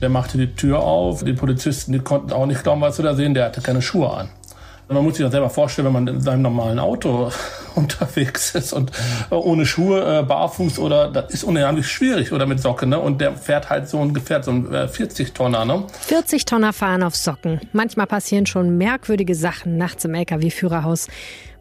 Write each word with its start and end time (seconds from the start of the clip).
Der 0.00 0.08
machte 0.08 0.38
die 0.38 0.54
Tür 0.54 0.80
auf. 0.80 1.24
Die 1.24 1.32
Polizisten, 1.32 1.92
die 1.92 1.98
konnten 1.98 2.32
auch 2.32 2.46
nicht 2.46 2.62
glauben, 2.62 2.80
was 2.80 2.96
sie 2.96 3.02
da 3.02 3.14
sehen. 3.14 3.34
Der 3.34 3.46
hatte 3.46 3.60
keine 3.60 3.82
Schuhe 3.82 4.10
an. 4.10 4.28
Man 4.88 5.04
muss 5.04 5.16
sich 5.16 5.24
das 5.24 5.32
selber 5.32 5.50
vorstellen, 5.50 5.86
wenn 5.86 5.92
man 5.92 6.06
in 6.08 6.20
seinem 6.20 6.42
normalen 6.42 6.78
Auto 6.78 7.30
unterwegs 7.80 8.54
ist 8.54 8.72
und 8.72 8.92
ohne 9.30 9.66
Schuhe, 9.66 10.20
äh, 10.20 10.22
barfuß 10.22 10.78
oder 10.78 11.10
das 11.10 11.32
ist 11.32 11.44
unheimlich 11.44 11.88
schwierig 11.88 12.32
oder 12.32 12.46
mit 12.46 12.60
Socken. 12.60 12.90
Ne? 12.90 12.98
Und 12.98 13.20
der 13.20 13.34
fährt 13.34 13.70
halt 13.70 13.88
so 13.88 14.00
ein 14.00 14.14
Gefährt, 14.14 14.44
so 14.44 14.52
ein 14.52 14.88
40 14.88 15.28
äh, 15.28 15.30
Tonner. 15.32 15.64
Ne? 15.64 15.84
40 16.00 16.44
Tonner 16.44 16.72
fahren 16.72 17.02
auf 17.02 17.16
Socken. 17.16 17.60
Manchmal 17.72 18.06
passieren 18.06 18.46
schon 18.46 18.78
merkwürdige 18.78 19.34
Sachen 19.34 19.76
nachts 19.76 20.04
im 20.04 20.14
LKW-Führerhaus 20.14 21.08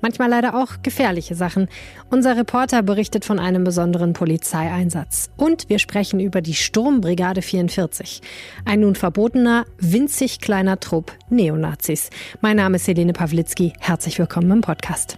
manchmal 0.01 0.29
leider 0.29 0.55
auch 0.55 0.81
gefährliche 0.81 1.35
Sachen. 1.35 1.67
Unser 2.09 2.37
Reporter 2.37 2.81
berichtet 2.83 3.25
von 3.25 3.39
einem 3.39 3.63
besonderen 3.63 4.13
Polizeieinsatz. 4.13 5.29
Und 5.37 5.69
wir 5.69 5.79
sprechen 5.79 6.19
über 6.19 6.41
die 6.41 6.55
Sturmbrigade 6.55 7.41
44. 7.41 8.21
Ein 8.65 8.81
nun 8.81 8.95
verbotener, 8.95 9.65
winzig 9.77 10.39
kleiner 10.39 10.79
Trupp 10.79 11.13
Neonazis. 11.29 12.09
Mein 12.41 12.57
Name 12.57 12.77
ist 12.77 12.87
Helene 12.87 13.13
Pawlitzki. 13.13 13.73
Herzlich 13.79 14.19
willkommen 14.19 14.51
im 14.51 14.61
Podcast. 14.61 15.17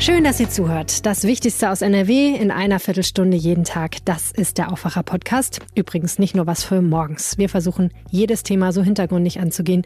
Schön, 0.00 0.22
dass 0.22 0.38
ihr 0.38 0.48
zuhört. 0.48 1.06
Das 1.06 1.24
Wichtigste 1.24 1.70
aus 1.70 1.82
NRW 1.82 2.32
in 2.36 2.52
einer 2.52 2.78
Viertelstunde 2.78 3.36
jeden 3.36 3.64
Tag. 3.64 3.96
Das 4.04 4.30
ist 4.30 4.56
der 4.56 4.70
Aufwacher-Podcast. 4.70 5.58
Übrigens 5.74 6.20
nicht 6.20 6.36
nur 6.36 6.46
was 6.46 6.62
für 6.62 6.80
morgens. 6.80 7.36
Wir 7.36 7.48
versuchen, 7.48 7.90
jedes 8.08 8.44
Thema 8.44 8.70
so 8.70 8.84
hintergründig 8.84 9.40
anzugehen. 9.40 9.82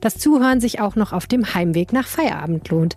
Das 0.00 0.18
Zuhören 0.18 0.60
sich 0.60 0.80
auch 0.80 0.96
noch 0.96 1.12
auf 1.12 1.28
dem 1.28 1.54
Heimweg 1.54 1.92
nach 1.92 2.08
Feierabend 2.08 2.70
lohnt. 2.70 2.96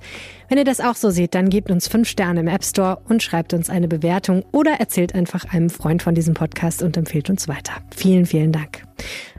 Wenn 0.49 0.57
ihr 0.57 0.63
das 0.63 0.81
auch 0.81 0.95
so 0.95 1.11
seht, 1.11 1.35
dann 1.35 1.51
gebt 1.51 1.69
uns 1.69 1.87
fünf 1.87 2.09
Sterne 2.09 2.39
im 2.39 2.47
App 2.47 2.63
Store 2.63 2.99
und 3.07 3.21
schreibt 3.21 3.53
uns 3.53 3.69
eine 3.69 3.87
Bewertung 3.87 4.43
oder 4.51 4.71
erzählt 4.71 5.13
einfach 5.13 5.45
einem 5.53 5.69
Freund 5.69 6.01
von 6.01 6.15
diesem 6.15 6.33
Podcast 6.33 6.81
und 6.81 6.97
empfehlt 6.97 7.29
uns 7.29 7.47
weiter. 7.47 7.73
Vielen, 7.95 8.25
vielen 8.25 8.51
Dank. 8.51 8.83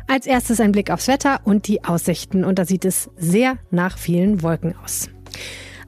Als 0.06 0.28
erstes 0.28 0.60
ein 0.60 0.70
Blick 0.70 0.92
aufs 0.92 1.08
Wetter 1.08 1.40
und 1.42 1.66
die 1.66 1.82
Aussichten. 1.82 2.44
Und 2.44 2.60
da 2.60 2.64
sieht 2.64 2.84
es 2.84 3.10
sehr 3.16 3.58
nach 3.72 3.98
vielen 3.98 4.42
Wolken 4.42 4.76
aus. 4.84 5.10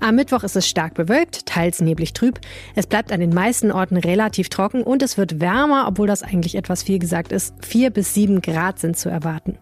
Am 0.00 0.14
Mittwoch 0.14 0.44
ist 0.44 0.54
es 0.54 0.68
stark 0.68 0.94
bewölkt, 0.94 1.44
teils 1.46 1.80
neblig 1.80 2.12
trüb. 2.12 2.38
Es 2.77 2.86
bleibt 2.86 3.10
an 3.10 3.18
den 3.18 3.34
meisten 3.34 3.72
Orten 3.72 3.96
relativ 3.96 4.48
trocken 4.48 4.84
und 4.84 5.02
es 5.02 5.18
wird 5.18 5.41
wärmer, 5.41 5.86
obwohl 5.88 6.06
das 6.06 6.22
eigentlich 6.22 6.54
etwas 6.54 6.84
viel 6.84 7.00
gesagt 7.00 7.32
ist. 7.32 7.52
Vier 7.66 7.91
bis 7.91 8.14
sieben 8.14 8.41
Grad 8.41 8.78
sind 8.78 8.96
zu 8.96 9.08
erwarten. 9.08 9.58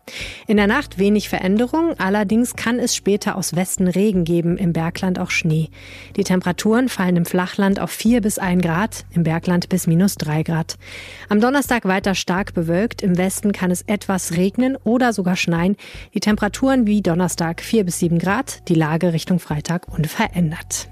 In 0.47 0.59
der 0.59 0.67
Nacht 0.67 0.99
wenig 0.99 1.31
Veränderung, 1.31 1.95
allerdings 1.99 2.55
kann 2.55 2.79
es 2.79 2.95
später 2.95 3.37
aus 3.37 3.57
Westen 3.57 3.89
Regen 3.89 4.25
geben, 4.25 4.59
im 4.59 4.75
Bergland 4.75 5.19
auch 5.19 5.31
Schnee. 5.31 5.71
Die 6.17 6.25
Temperaturen 6.25 6.91
fallen 6.91 7.17
im 7.17 7.25
Flachland 7.25 7.81
auf 7.81 7.91
vier 7.91 8.21
bis 8.21 8.39
ein 8.39 8.61
Grad, 8.61 9.07
im 9.13 9.23
Bergland 9.23 9.71
bis 9.71 9.87
minus 9.87 10.17
drei 10.17 10.43
Grad. 10.43 10.77
Am 11.31 11.41
Donnerstag 11.41 11.87
weiter 11.87 12.15
stark 12.15 12.53
bewölkt, 12.53 13.01
im 13.01 13.17
Westen 13.17 13.53
kann 13.53 13.71
es 13.71 13.83
etwas 13.83 14.33
regnen 14.37 14.77
oder 14.85 15.15
sogar 15.15 15.37
schneien. 15.37 15.77
Die 16.13 16.21
Temperaturen 16.21 16.87
wie 16.87 17.01
Donnerstag 17.01 17.63
vier 17.63 17.85
bis 17.85 18.01
sieben 18.01 18.19
Grad, 18.19 18.69
die 18.69 18.75
Lage 18.75 19.15
Richtung 19.15 19.39
Freitag 19.39 19.89
unverändert 19.89 20.26
verändert. 20.27 20.89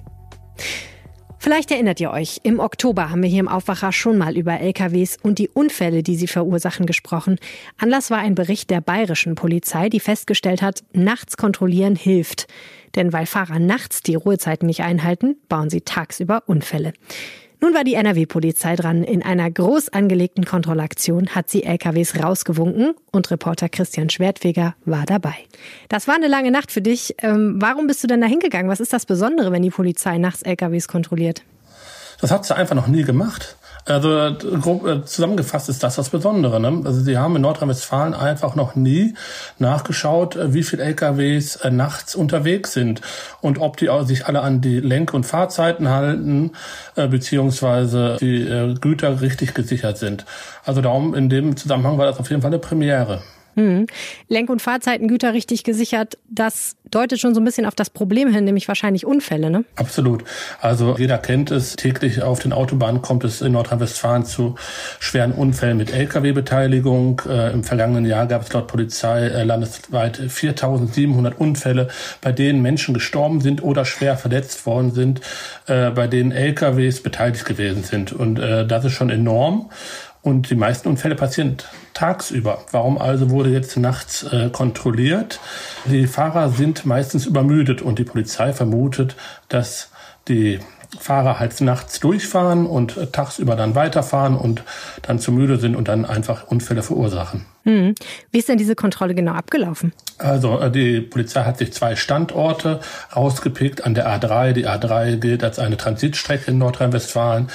Vielleicht 1.39 1.71
erinnert 1.71 2.01
ihr 2.01 2.11
euch, 2.11 2.41
im 2.43 2.59
Oktober 2.59 3.11
haben 3.11 3.23
wir 3.23 3.29
hier 3.29 3.41
im 3.41 3.49
Aufwacher 3.49 3.93
schon 3.93 4.17
mal 4.17 4.35
über 4.35 4.59
LKWs 4.61 5.19
und 5.23 5.39
die 5.39 5.51
Unfälle, 5.51 6.03
die 6.03 6.17
sie 6.17 6.27
verursachen, 6.27 6.87
gesprochen. 6.87 7.37
Anlass 7.77 8.11
war 8.11 8.19
ein 8.19 8.35
Bericht 8.35 8.71
der 8.71 8.81
bayerischen 8.81 9.35
Polizei, 9.35 9.91
die 9.91 10.01
festgestellt 10.01 10.63
hat, 10.63 10.85
nachts 10.95 11.37
kontrollieren 11.37 11.97
hilft. 11.97 12.47
Denn 12.95 13.13
weil 13.13 13.27
Fahrer 13.27 13.59
nachts 13.59 14.01
die 14.01 14.15
Ruhezeiten 14.15 14.67
nicht 14.67 14.81
einhalten, 14.81 15.37
bauen 15.51 15.69
sie 15.69 15.83
tagsüber 15.83 16.45
Unfälle. 16.47 16.95
Nun 17.65 17.73
war 17.73 17.83
die 17.83 17.95
NRW-Polizei 17.95 18.77
dran. 18.77 19.03
In 19.05 19.23
einer 19.23 19.51
groß 19.51 19.89
angelegten 19.89 20.45
Kontrollaktion 20.45 21.29
hat 21.29 21.49
sie 21.49 21.63
LKWs 21.63 22.23
rausgewunken 22.23 22.93
und 23.11 23.31
Reporter 23.31 23.71
Christian 23.71 24.11
Schwertweger 24.11 24.75
war 24.85 25.07
dabei. 25.07 25.33
Das 25.89 26.07
war 26.07 26.15
eine 26.15 26.29
lange 26.29 26.51
Nacht 26.51 26.71
für 26.71 26.83
dich. 26.83 27.15
Ähm, 27.23 27.57
warum 27.63 27.87
bist 27.87 28.03
du 28.03 28.07
denn 28.07 28.21
da 28.21 28.27
hingegangen? 28.27 28.71
Was 28.71 28.81
ist 28.81 28.93
das 28.93 29.07
Besondere, 29.07 29.51
wenn 29.51 29.63
die 29.63 29.71
Polizei 29.71 30.19
nachts 30.19 30.43
LKWs 30.43 30.89
kontrolliert? 30.89 31.41
Das 32.21 32.31
hat 32.31 32.45
sie 32.45 32.55
einfach 32.55 32.75
noch 32.75 32.87
nie 32.87 33.03
gemacht. 33.03 33.57
Also 33.87 34.35
grob 34.61 34.87
äh, 34.87 35.05
zusammengefasst 35.05 35.69
ist 35.69 35.83
das 35.83 35.97
das 35.97 36.09
Besondere. 36.09 36.59
Ne? 36.59 36.83
Also 36.85 37.01
sie 37.01 37.19
haben 37.19 37.37
in 37.37 37.43
Nordrhein-Westfalen 37.43 38.15
einfach 38.15 38.55
noch 38.55 38.75
nie 38.77 39.15
nachgeschaut, 39.59 40.37
äh, 40.37 40.55
wie 40.55 40.63
viele 40.63 40.85
LKWs 40.85 41.57
äh, 41.57 41.71
nachts 41.71 42.15
unterwegs 42.15 42.73
sind 42.73 43.03
und 43.43 43.59
ob 43.59 43.77
die 43.77 43.91
sich 44.05 44.27
alle 44.27 44.41
an 44.41 44.63
die 44.63 44.81
Lenk- 44.81 45.13
und 45.13 45.25
Fahrzeiten 45.25 45.89
halten, 45.89 46.53
beziehungsweise 46.95 48.17
die 48.21 48.77
Güter 48.81 49.21
richtig 49.21 49.55
gesichert 49.55 49.99
sind. 49.99 50.25
Also 50.65 50.81
darum 50.81 51.15
in 51.15 51.29
dem 51.29 51.57
Zusammenhang 51.57 51.99
war 51.99 52.07
das 52.07 52.19
auf 52.19 52.31
jeden 52.31 52.43
Fall 52.43 52.51
eine 52.51 52.59
Premiere. 52.59 53.23
Hm. 53.55 53.87
Lenk- 54.29 54.51
und 54.51 54.61
Fahrzeitengüter 54.61 55.33
richtig 55.33 55.65
gesichert, 55.65 56.19
das 56.29 56.77
deutet 56.91 57.19
schon 57.21 57.35
so 57.35 57.41
ein 57.41 57.45
bisschen 57.45 57.67
auf 57.67 57.75
das 57.75 57.91
Problem 57.91 58.33
hin, 58.33 58.45
nämlich 58.45 58.69
wahrscheinlich 58.69 59.07
Unfälle, 59.07 59.51
ne? 59.51 59.65
Absolut. 59.77 60.25
Also 60.61 60.97
jeder 60.99 61.19
kennt 61.19 61.51
es, 61.51 61.77
täglich 61.77 62.23
auf 62.23 62.41
den 62.41 62.53
Autobahnen 62.53 63.03
kommt 63.03 63.25
es 63.25 63.41
in 63.41 63.53
Nordrhein-Westfalen 63.53 64.25
zu 64.25 64.55
schweren 65.01 65.33
Unfällen 65.33 65.77
mit 65.77 65.93
Lkw-Beteiligung. 65.93 67.23
Äh, 67.29 67.53
Im 67.53 67.65
vergangenen 67.65 68.05
Jahr 68.07 68.27
gab 68.27 68.43
es 68.43 68.53
laut 68.53 68.67
Polizei 68.67 69.27
äh, 69.27 69.45
landesweit 69.45 70.17
4700 70.17 71.39
Unfälle, 71.39 71.89
bei 72.21 72.33
denen 72.33 72.63
Menschen 72.63 72.95
gestorben 72.95 73.41
sind 73.41 73.63
oder 73.63 73.85
schwer 73.85 74.17
verletzt 74.17 74.67
worden 74.67 74.93
sind, 74.93 75.21
äh, 75.67 75.91
bei 75.91 76.07
denen 76.07 76.33
Lkws 76.33 77.03
beteiligt 77.03 77.45
gewesen 77.45 77.83
sind. 77.83 78.13
Und 78.13 78.39
äh, 78.39 78.67
das 78.67 78.85
ist 78.85 78.93
schon 78.93 79.11
enorm. 79.11 79.71
Und 80.25 80.49
die 80.49 80.55
meisten 80.55 80.89
Unfälle 80.89 81.17
passieren 81.17 81.59
tagsüber. 81.93 82.65
Warum 82.73 82.97
also 82.97 83.29
wurde 83.29 83.51
jetzt 83.51 83.77
nachts 83.77 84.23
äh, 84.23 84.49
kontrolliert? 84.51 85.39
Die 85.85 86.07
Fahrer 86.07 86.49
sind 86.49 86.87
meistens 86.87 87.27
übermüdet 87.27 87.83
und 87.83 87.99
die 87.99 88.05
Polizei 88.05 88.55
vermutet, 88.55 89.17
dass 89.51 89.91
die 90.27 90.61
Fahrer 90.99 91.39
halt 91.39 91.61
nachts 91.61 92.01
durchfahren 92.01 92.65
und 92.65 92.97
äh, 92.97 93.09
tagsüber 93.09 93.55
dann 93.55 93.75
weiterfahren 93.75 94.37
und 94.37 94.63
dann 95.03 95.19
zu 95.19 95.31
müde 95.31 95.59
sind 95.59 95.77
und 95.77 95.89
dann 95.89 96.07
einfach 96.07 96.47
Unfälle 96.47 96.83
verursachen. 96.83 97.45
Hm. 97.65 97.95
Wie 98.31 98.39
ist 98.39 98.49
denn 98.49 98.57
diese 98.57 98.75
Kontrolle 98.75 99.15
genau 99.15 99.33
abgelaufen? 99.33 99.93
Also 100.17 100.59
äh, 100.59 100.71
die 100.71 101.03
Polizei 101.03 101.43
hat 101.45 101.59
sich 101.59 101.75
zwei 101.75 101.97
Standorte 101.97 102.81
rausgepickt 103.15 103.85
an 103.85 103.95
der 103.95 104.09
A3. 104.09 104.53
Die 104.53 104.67
A3 104.67 105.17
gilt 105.17 105.45
als 105.45 105.59
eine 105.59 105.77
Transitstrecke 105.77 106.51
in 106.51 106.57
Nordrhein-Westfalen. 106.59 107.49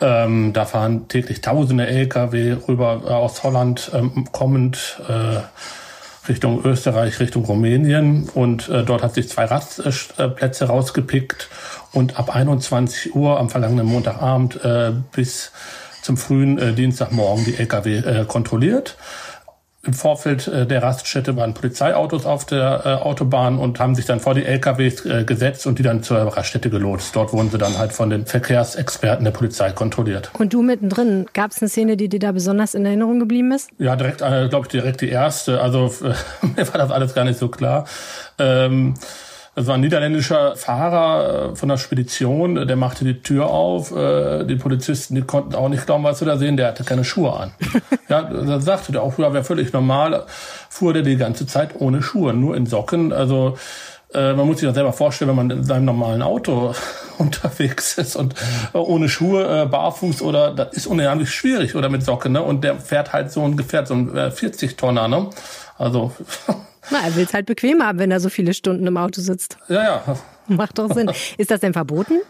Ähm, 0.00 0.52
da 0.52 0.64
fahren 0.64 1.08
täglich 1.08 1.40
tausende 1.40 1.86
Lkw 1.86 2.56
rüber 2.68 3.02
äh, 3.06 3.10
aus 3.10 3.42
Holland 3.42 3.90
ähm, 3.94 4.26
kommend 4.32 5.00
äh, 5.08 5.40
Richtung 6.28 6.64
Österreich, 6.64 7.20
Richtung 7.20 7.44
Rumänien. 7.44 8.28
Und 8.34 8.68
äh, 8.68 8.84
dort 8.84 9.02
hat 9.02 9.14
sich 9.14 9.28
zwei 9.28 9.44
Rastplätze 9.44 10.66
rausgepickt. 10.66 11.48
Und 11.92 12.18
ab 12.18 12.34
21 12.34 13.14
Uhr 13.14 13.38
am 13.38 13.50
vergangenen 13.50 13.86
Montagabend 13.86 14.64
äh, 14.64 14.92
bis 15.12 15.52
zum 16.02 16.16
frühen 16.16 16.58
äh, 16.58 16.72
Dienstagmorgen 16.72 17.44
die 17.44 17.56
Lkw 17.56 17.98
äh, 17.98 18.24
kontrolliert. 18.24 18.96
Im 19.82 19.94
Vorfeld 19.94 20.46
äh, 20.46 20.66
der 20.66 20.82
Raststätte 20.82 21.36
waren 21.36 21.54
Polizeiautos 21.54 22.26
auf 22.26 22.44
der 22.44 22.82
äh, 22.84 22.88
Autobahn 23.02 23.58
und 23.58 23.80
haben 23.80 23.94
sich 23.94 24.04
dann 24.04 24.20
vor 24.20 24.34
die 24.34 24.44
LKWs 24.44 25.06
äh, 25.06 25.24
gesetzt 25.24 25.66
und 25.66 25.78
die 25.78 25.82
dann 25.82 26.02
zur 26.02 26.18
Raststätte 26.18 26.68
gelotst. 26.68 27.16
Dort 27.16 27.32
wurden 27.32 27.50
sie 27.50 27.56
dann 27.56 27.78
halt 27.78 27.92
von 27.92 28.10
den 28.10 28.26
Verkehrsexperten 28.26 29.24
der 29.24 29.30
Polizei 29.30 29.70
kontrolliert. 29.72 30.30
Und 30.38 30.52
du 30.52 30.60
mittendrin, 30.60 31.24
gab 31.32 31.52
es 31.52 31.62
eine 31.62 31.70
Szene, 31.70 31.96
die 31.96 32.10
dir 32.10 32.20
da 32.20 32.32
besonders 32.32 32.74
in 32.74 32.84
Erinnerung 32.84 33.20
geblieben 33.20 33.52
ist? 33.52 33.70
Ja, 33.78 33.96
direkt, 33.96 34.18
glaube 34.18 34.66
ich, 34.66 34.68
direkt 34.68 35.00
die 35.00 35.08
erste. 35.08 35.62
Also 35.62 35.94
mir 36.56 36.68
war 36.68 36.78
das 36.78 36.90
alles 36.90 37.14
gar 37.14 37.24
nicht 37.24 37.38
so 37.38 37.48
klar. 37.48 37.86
Ähm, 38.38 38.94
das 39.56 39.66
war 39.66 39.74
ein 39.74 39.80
niederländischer 39.80 40.54
Fahrer 40.54 41.50
äh, 41.52 41.56
von 41.56 41.68
der 41.68 41.76
Spedition, 41.76 42.66
der 42.66 42.76
machte 42.76 43.04
die 43.04 43.20
Tür 43.20 43.48
auf. 43.48 43.94
Äh, 43.94 44.44
die 44.44 44.54
Polizisten, 44.54 45.16
die 45.16 45.22
konnten 45.22 45.54
auch 45.54 45.68
nicht 45.68 45.86
glauben, 45.86 46.04
was 46.04 46.20
sie 46.20 46.24
da 46.24 46.36
sehen. 46.36 46.56
Der 46.56 46.68
hatte 46.68 46.84
keine 46.84 47.04
Schuhe 47.04 47.32
an. 47.32 47.50
ja, 48.08 48.22
da 48.22 48.60
sagte 48.60 48.92
der 48.92 49.02
auch, 49.02 49.18
ja, 49.18 49.32
wäre 49.32 49.42
völlig 49.42 49.72
normal. 49.72 50.24
Fuhr 50.68 50.92
der 50.92 51.02
die 51.02 51.16
ganze 51.16 51.46
Zeit 51.46 51.70
ohne 51.74 52.00
Schuhe, 52.00 52.32
nur 52.32 52.56
in 52.56 52.66
Socken. 52.66 53.12
Also 53.12 53.58
äh, 54.14 54.34
man 54.34 54.46
muss 54.46 54.60
sich 54.60 54.68
das 54.68 54.76
selber 54.76 54.92
vorstellen, 54.92 55.30
wenn 55.30 55.36
man 55.36 55.50
in 55.50 55.64
seinem 55.64 55.84
normalen 55.84 56.22
Auto 56.22 56.72
unterwegs 57.18 57.98
ist 57.98 58.14
und 58.14 58.36
ohne 58.72 59.08
Schuhe, 59.08 59.66
barfuß 59.66 60.22
oder 60.22 60.54
das 60.54 60.74
ist 60.74 60.86
unheimlich 60.86 61.30
schwierig 61.30 61.74
oder 61.74 61.88
mit 61.88 62.04
Socken. 62.04 62.32
Ne? 62.32 62.42
Und 62.42 62.62
der 62.62 62.76
fährt 62.76 63.12
halt 63.12 63.32
so 63.32 63.42
ein 63.42 63.56
Gefährt, 63.56 63.88
so 63.88 63.94
ein 63.94 64.30
40 64.30 64.76
Tonner. 64.76 65.08
Ne? 65.08 65.28
Also 65.76 66.12
Na, 66.90 66.98
er 67.04 67.14
will 67.16 67.24
es 67.24 67.34
halt 67.34 67.46
bequem 67.46 67.82
haben, 67.82 67.98
wenn 67.98 68.10
er 68.10 68.20
so 68.20 68.28
viele 68.28 68.54
Stunden 68.54 68.86
im 68.86 68.96
Auto 68.96 69.20
sitzt. 69.20 69.58
Ja, 69.68 69.82
ja. 69.82 70.16
Macht 70.48 70.78
doch 70.78 70.92
Sinn. 70.92 71.10
Ist 71.36 71.50
das 71.50 71.60
denn 71.60 71.72
verboten? 71.72 72.20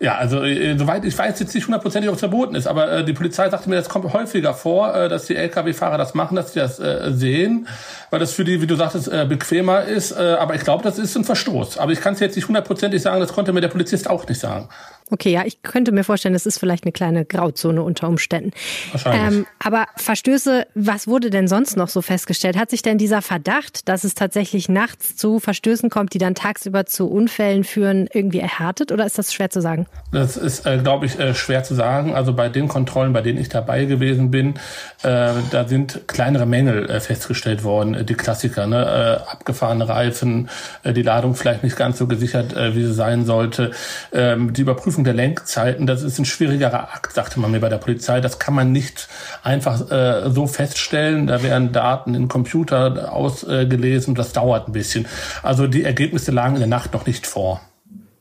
Ja, 0.00 0.14
also 0.14 0.44
äh, 0.44 0.78
soweit 0.78 1.04
ich 1.04 1.18
weiß 1.18 1.40
jetzt 1.40 1.54
nicht 1.56 1.66
hundertprozentig, 1.66 2.08
ob 2.08 2.14
es 2.14 2.20
verboten 2.20 2.54
ist, 2.54 2.68
aber 2.68 2.90
äh, 2.92 3.04
die 3.04 3.12
Polizei 3.12 3.50
sagte 3.50 3.68
mir, 3.68 3.74
das 3.74 3.88
kommt 3.88 4.12
häufiger 4.12 4.54
vor, 4.54 4.94
äh, 4.94 5.08
dass 5.08 5.26
die 5.26 5.34
Lkw-Fahrer 5.34 5.98
das 5.98 6.14
machen, 6.14 6.36
dass 6.36 6.52
sie 6.52 6.60
das 6.60 6.78
äh, 6.78 7.10
sehen, 7.12 7.66
weil 8.10 8.20
das 8.20 8.32
für 8.32 8.44
die, 8.44 8.62
wie 8.62 8.68
du 8.68 8.76
sagtest, 8.76 9.08
äh, 9.08 9.26
bequemer 9.28 9.82
ist. 9.82 10.12
Äh, 10.12 10.36
aber 10.38 10.54
ich 10.54 10.62
glaube, 10.62 10.84
das 10.84 10.98
ist 10.98 11.16
ein 11.16 11.24
Verstoß. 11.24 11.78
Aber 11.78 11.90
ich 11.90 12.00
kann 12.00 12.14
es 12.14 12.20
jetzt 12.20 12.36
nicht 12.36 12.46
hundertprozentig 12.46 13.02
sagen, 13.02 13.18
das 13.18 13.32
konnte 13.32 13.52
mir 13.52 13.60
der 13.60 13.68
Polizist 13.68 14.08
auch 14.08 14.28
nicht 14.28 14.40
sagen. 14.40 14.68
Okay, 15.10 15.30
ja, 15.30 15.44
ich 15.44 15.62
könnte 15.62 15.92
mir 15.92 16.04
vorstellen, 16.04 16.34
es 16.34 16.46
ist 16.46 16.58
vielleicht 16.58 16.84
eine 16.84 16.92
kleine 16.92 17.24
Grauzone 17.24 17.82
unter 17.82 18.08
Umständen. 18.08 18.50
Wahrscheinlich. 18.92 19.38
Ähm, 19.38 19.46
aber 19.58 19.86
Verstöße, 19.96 20.66
was 20.74 21.06
wurde 21.06 21.30
denn 21.30 21.48
sonst 21.48 21.76
noch 21.76 21.88
so 21.88 22.02
festgestellt? 22.02 22.56
Hat 22.56 22.70
sich 22.70 22.82
denn 22.82 22.98
dieser 22.98 23.22
Verdacht, 23.22 23.88
dass 23.88 24.04
es 24.04 24.14
tatsächlich 24.14 24.68
nachts 24.68 25.16
zu 25.16 25.40
Verstößen 25.40 25.88
kommt, 25.88 26.12
die 26.12 26.18
dann 26.18 26.34
tagsüber 26.34 26.86
zu 26.86 27.08
Unfällen 27.08 27.64
führen, 27.64 28.08
irgendwie 28.12 28.40
erhärtet 28.40 28.92
oder 28.92 29.06
ist 29.06 29.18
das 29.18 29.32
schwer 29.32 29.50
zu 29.50 29.60
sagen? 29.60 29.86
Das 30.12 30.36
ist, 30.36 30.66
äh, 30.66 30.78
glaube 30.78 31.06
ich, 31.06 31.18
äh, 31.18 31.34
schwer 31.34 31.64
zu 31.64 31.74
sagen. 31.74 32.14
Also 32.14 32.34
bei 32.34 32.48
den 32.48 32.68
Kontrollen, 32.68 33.12
bei 33.12 33.22
denen 33.22 33.38
ich 33.38 33.48
dabei 33.48 33.86
gewesen 33.86 34.30
bin, 34.30 34.54
äh, 35.02 35.32
da 35.50 35.66
sind 35.66 36.02
kleinere 36.06 36.46
Mängel 36.46 36.88
äh, 36.90 37.00
festgestellt 37.00 37.64
worden. 37.64 38.04
Die 38.06 38.14
Klassiker, 38.14 38.66
ne? 38.66 38.78
Äh, 38.78 39.30
abgefahrene 39.30 39.88
Reifen, 39.88 40.48
äh, 40.82 40.92
die 40.92 41.02
Ladung 41.02 41.34
vielleicht 41.34 41.62
nicht 41.62 41.76
ganz 41.76 41.98
so 41.98 42.06
gesichert, 42.06 42.54
wie 42.56 42.84
sie 42.84 42.92
sein 42.94 43.24
sollte. 43.24 43.70
Ähm, 44.12 44.52
die 44.52 44.62
Überprüfung 44.62 44.97
Überprüfung 44.98 45.04
der 45.04 45.14
Lenkzeiten, 45.14 45.86
das 45.86 46.02
ist 46.02 46.18
ein 46.18 46.24
schwierigerer 46.24 46.94
Akt, 46.94 47.12
sagte 47.12 47.40
man 47.40 47.50
mir 47.50 47.60
bei 47.60 47.68
der 47.68 47.78
Polizei. 47.78 48.20
Das 48.20 48.38
kann 48.38 48.54
man 48.54 48.72
nicht 48.72 49.08
einfach 49.42 49.90
äh, 49.90 50.30
so 50.30 50.46
feststellen. 50.46 51.26
Da 51.26 51.42
werden 51.42 51.72
Daten 51.72 52.14
in 52.14 52.28
Computer 52.28 53.12
ausgelesen. 53.12 54.14
das 54.14 54.32
dauert 54.32 54.68
ein 54.68 54.72
bisschen. 54.72 55.06
Also 55.42 55.66
die 55.66 55.84
Ergebnisse 55.84 56.32
lagen 56.32 56.54
in 56.54 56.60
der 56.60 56.68
Nacht 56.68 56.92
noch 56.92 57.06
nicht 57.06 57.26
vor. 57.26 57.60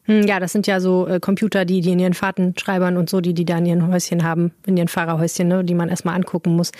Hm, 0.07 0.25
ja, 0.25 0.39
das 0.39 0.53
sind 0.53 0.67
ja 0.67 0.79
so 0.79 1.05
äh, 1.05 1.19
Computer, 1.19 1.65
die, 1.65 1.81
die 1.81 1.91
in 1.91 1.99
ihren 1.99 2.13
Fahrtenschreibern 2.13 2.95
und 2.95 3.09
so, 3.09 3.19
die 3.19 3.33
die 3.33 3.43
da 3.43 3.57
in 3.57 3.65
ihren 3.65 3.87
Häuschen 3.87 4.23
haben, 4.23 4.53
in 4.65 4.77
ihren 4.77 4.87
Fahrerhäuschen, 4.87 5.49
ne, 5.49 5.65
die 5.65 5.75
man 5.75 5.89
erstmal 5.89 6.15
angucken 6.15 6.55
muss. 6.55 6.71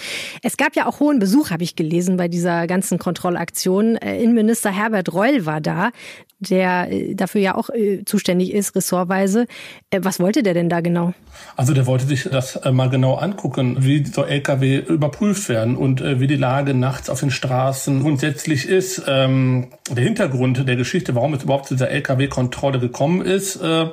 Es 0.43 0.55
gab 0.55 0.77
ja 0.77 0.85
auch 0.85 1.01
hohen 1.01 1.19
Besuch, 1.19 1.51
habe 1.51 1.63
ich 1.63 1.75
gelesen, 1.75 2.15
bei 2.15 2.29
dieser 2.29 2.67
ganzen 2.67 2.99
Kontrollaktion. 2.99 3.97
Äh, 3.97 4.21
Innenminister 4.23 4.71
Herbert 4.71 5.13
Reul 5.13 5.45
war 5.45 5.59
da, 5.59 5.91
der 6.39 6.91
äh, 6.91 7.15
dafür 7.15 7.41
ja 7.41 7.55
auch 7.55 7.69
äh, 7.69 8.03
zuständig 8.05 8.53
ist, 8.53 8.75
ressortweise. 8.75 9.47
Äh, 9.89 10.01
was 10.03 10.19
wollte 10.19 10.43
der 10.43 10.53
denn 10.53 10.69
da 10.69 10.81
genau? 10.81 11.13
Also 11.55 11.73
der 11.73 11.85
wollte 11.87 12.05
sich 12.05 12.23
das 12.23 12.55
äh, 12.57 12.71
mal 12.71 12.89
genau 12.89 13.15
angucken, 13.15 13.77
wie 13.79 14.05
so 14.05 14.23
Lkw 14.23 14.77
überprüft 14.77 15.49
werden 15.49 15.75
und 15.75 16.01
äh, 16.01 16.19
wie 16.19 16.27
die 16.27 16.35
Lage 16.35 16.73
nachts 16.73 17.09
auf 17.09 17.19
den 17.19 17.31
Straßen 17.31 18.01
grundsätzlich 18.01 18.67
ist. 18.67 19.03
Ähm, 19.07 19.67
der 19.89 20.03
Hintergrund 20.03 20.67
der 20.67 20.75
Geschichte, 20.75 21.15
warum 21.15 21.33
es 21.33 21.43
überhaupt 21.43 21.67
zu 21.67 21.73
dieser 21.73 21.89
Lkw-Kontrolle 21.89 22.79
gekommen 22.79 23.21
ist, 23.21 23.55
äh, 23.57 23.87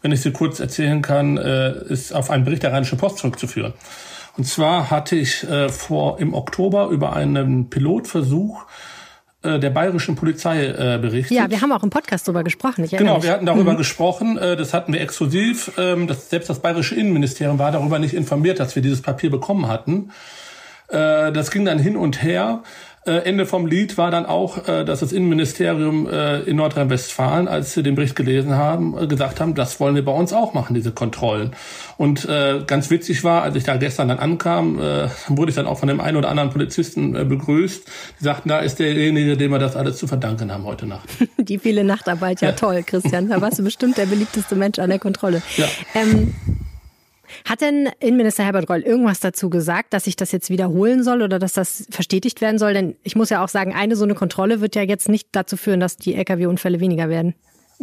wenn 0.00 0.12
ich 0.12 0.22
sie 0.22 0.32
kurz 0.32 0.58
erzählen 0.58 1.00
kann, 1.00 1.36
ist 1.36 2.12
auf 2.12 2.28
einen 2.28 2.44
Bericht 2.44 2.64
der 2.64 2.72
Rheinischen 2.72 2.98
Post 2.98 3.18
zurückzuführen. 3.18 3.72
Und 4.36 4.48
zwar 4.48 4.90
hatte 4.90 5.14
ich 5.14 5.46
vor 5.68 6.18
im 6.18 6.34
Oktober 6.34 6.88
über 6.88 7.12
einen 7.12 7.70
Pilotversuch 7.70 8.64
der 9.42 9.70
bayerischen 9.70 10.14
Polizei 10.14 10.66
äh, 10.66 10.98
berichtet. 11.00 11.36
Ja, 11.36 11.50
wir 11.50 11.60
haben 11.60 11.72
auch 11.72 11.82
im 11.82 11.90
Podcast 11.90 12.28
darüber 12.28 12.44
gesprochen. 12.44 12.86
Genau, 12.88 13.22
wir 13.22 13.32
hatten 13.32 13.46
darüber 13.46 13.72
mhm. 13.72 13.78
gesprochen. 13.78 14.38
Äh, 14.38 14.56
das 14.56 14.72
hatten 14.72 14.92
wir 14.92 15.00
exklusiv. 15.00 15.72
Ähm, 15.78 16.06
das, 16.06 16.30
selbst 16.30 16.48
das 16.48 16.60
bayerische 16.60 16.94
Innenministerium 16.94 17.58
war 17.58 17.72
darüber 17.72 17.98
nicht 17.98 18.14
informiert, 18.14 18.60
dass 18.60 18.74
wir 18.76 18.82
dieses 18.82 19.02
Papier 19.02 19.30
bekommen 19.30 19.68
hatten. 19.68 20.10
Äh, 20.88 21.32
das 21.32 21.50
ging 21.50 21.64
dann 21.64 21.78
hin 21.78 21.96
und 21.96 22.22
her. 22.22 22.62
Äh, 23.04 23.28
Ende 23.28 23.46
vom 23.46 23.66
Lied 23.66 23.98
war 23.98 24.12
dann 24.12 24.26
auch, 24.26 24.68
äh, 24.68 24.84
dass 24.84 25.00
das 25.00 25.10
Innenministerium 25.10 26.08
äh, 26.08 26.40
in 26.42 26.54
Nordrhein-Westfalen, 26.56 27.48
als 27.48 27.74
sie 27.74 27.82
den 27.82 27.96
Bericht 27.96 28.14
gelesen 28.14 28.54
haben, 28.54 29.08
gesagt 29.08 29.40
haben, 29.40 29.56
das 29.56 29.80
wollen 29.80 29.96
wir 29.96 30.04
bei 30.04 30.12
uns 30.12 30.32
auch 30.32 30.54
machen, 30.54 30.74
diese 30.74 30.92
Kontrollen. 30.92 31.52
Und 31.96 32.26
ganz 32.66 32.90
witzig 32.90 33.22
war, 33.22 33.42
als 33.42 33.54
ich 33.54 33.64
da 33.64 33.76
gestern 33.76 34.08
dann 34.08 34.18
ankam, 34.18 34.78
wurde 35.28 35.50
ich 35.50 35.54
dann 35.54 35.66
auch 35.66 35.78
von 35.78 35.88
dem 35.88 36.00
einen 36.00 36.16
oder 36.16 36.28
anderen 36.28 36.50
Polizisten 36.50 37.12
begrüßt. 37.12 37.84
Die 38.18 38.24
sagten, 38.24 38.48
da 38.48 38.58
ist 38.58 38.78
derjenige, 38.78 39.36
dem 39.36 39.52
wir 39.52 39.58
das 39.58 39.76
alles 39.76 39.98
zu 39.98 40.06
verdanken 40.06 40.52
haben 40.52 40.64
heute 40.64 40.86
Nacht. 40.86 41.08
Die 41.38 41.58
viele 41.58 41.84
Nachtarbeit, 41.84 42.40
ja, 42.40 42.48
ja. 42.48 42.54
toll, 42.54 42.82
Christian. 42.84 43.28
Da 43.28 43.40
warst 43.40 43.58
du 43.58 43.62
bestimmt 43.62 43.98
der 43.98 44.06
beliebteste 44.06 44.56
Mensch 44.56 44.78
an 44.78 44.90
der 44.90 44.98
Kontrolle. 44.98 45.42
Ja. 45.56 45.66
Ähm, 45.94 46.34
hat 47.48 47.60
denn 47.60 47.88
Innenminister 48.00 48.44
Herbert 48.44 48.68
Reul 48.68 48.80
irgendwas 48.80 49.20
dazu 49.20 49.50
gesagt, 49.50 49.92
dass 49.92 50.06
ich 50.06 50.16
das 50.16 50.32
jetzt 50.32 50.50
wiederholen 50.50 51.02
soll 51.02 51.22
oder 51.22 51.38
dass 51.38 51.52
das 51.52 51.86
verstetigt 51.90 52.40
werden 52.40 52.58
soll? 52.58 52.74
Denn 52.74 52.96
ich 53.02 53.16
muss 53.16 53.30
ja 53.30 53.42
auch 53.44 53.48
sagen, 53.48 53.74
eine 53.74 53.96
so 53.96 54.04
eine 54.04 54.14
Kontrolle 54.14 54.60
wird 54.60 54.74
ja 54.74 54.82
jetzt 54.82 55.08
nicht 55.08 55.28
dazu 55.32 55.56
führen, 55.56 55.80
dass 55.80 55.96
die 55.96 56.14
Lkw-Unfälle 56.14 56.80
weniger 56.80 57.08
werden. 57.08 57.34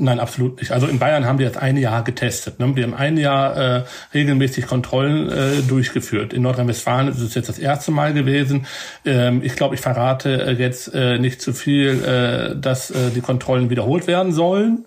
Nein, 0.01 0.21
absolut 0.21 0.59
nicht. 0.59 0.71
Also 0.71 0.87
in 0.87 0.97
Bayern 0.97 1.25
haben 1.25 1.39
wir 1.39 1.45
jetzt 1.45 1.57
ein 1.57 1.75
Jahr 1.75 2.05
getestet. 2.05 2.57
Ne? 2.57 2.73
Wir 2.73 2.83
haben 2.83 2.93
ein 2.93 3.17
Jahr 3.17 3.57
äh, 3.57 3.83
regelmäßig 4.13 4.65
Kontrollen 4.65 5.29
äh, 5.29 5.61
durchgeführt. 5.67 6.31
In 6.31 6.41
Nordrhein-Westfalen 6.43 7.09
ist 7.09 7.19
es 7.19 7.35
jetzt 7.35 7.49
das 7.49 7.59
erste 7.59 7.91
Mal 7.91 8.13
gewesen. 8.13 8.65
Ähm, 9.03 9.41
ich 9.43 9.57
glaube, 9.57 9.75
ich 9.75 9.81
verrate 9.81 10.41
äh, 10.41 10.51
jetzt 10.53 10.93
äh, 10.93 11.19
nicht 11.19 11.41
zu 11.41 11.51
viel, 11.51 12.01
äh, 12.01 12.55
dass 12.55 12.91
äh, 12.91 13.09
die 13.13 13.19
Kontrollen 13.19 13.69
wiederholt 13.69 14.07
werden 14.07 14.31
sollen 14.31 14.85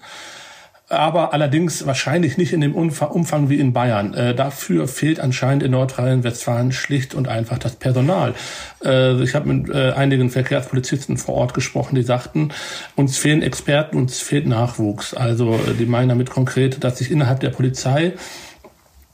aber 0.92 1.32
allerdings 1.32 1.86
wahrscheinlich 1.86 2.36
nicht 2.36 2.52
in 2.52 2.60
dem 2.60 2.74
Umfang 2.74 3.48
wie 3.48 3.58
in 3.58 3.72
Bayern. 3.72 4.14
Äh, 4.14 4.34
dafür 4.34 4.86
fehlt 4.86 5.18
anscheinend 5.20 5.62
in 5.62 5.72
Nordrhein-Westfalen 5.72 6.72
schlicht 6.72 7.14
und 7.14 7.28
einfach 7.28 7.58
das 7.58 7.76
Personal. 7.76 8.34
Äh, 8.84 9.22
ich 9.22 9.34
habe 9.34 9.52
mit 9.52 9.74
äh, 9.74 9.92
einigen 9.92 10.30
Verkehrspolizisten 10.30 11.16
vor 11.16 11.34
Ort 11.36 11.54
gesprochen, 11.54 11.94
die 11.94 12.02
sagten, 12.02 12.50
uns 12.94 13.16
fehlen 13.16 13.42
Experten, 13.42 13.96
uns 13.96 14.20
fehlt 14.20 14.46
Nachwuchs. 14.46 15.14
Also 15.14 15.54
äh, 15.54 15.74
die 15.78 15.86
meinen 15.86 16.10
damit 16.10 16.30
konkret, 16.30 16.84
dass 16.84 16.98
sich 16.98 17.10
innerhalb 17.10 17.40
der 17.40 17.50
Polizei 17.50 18.14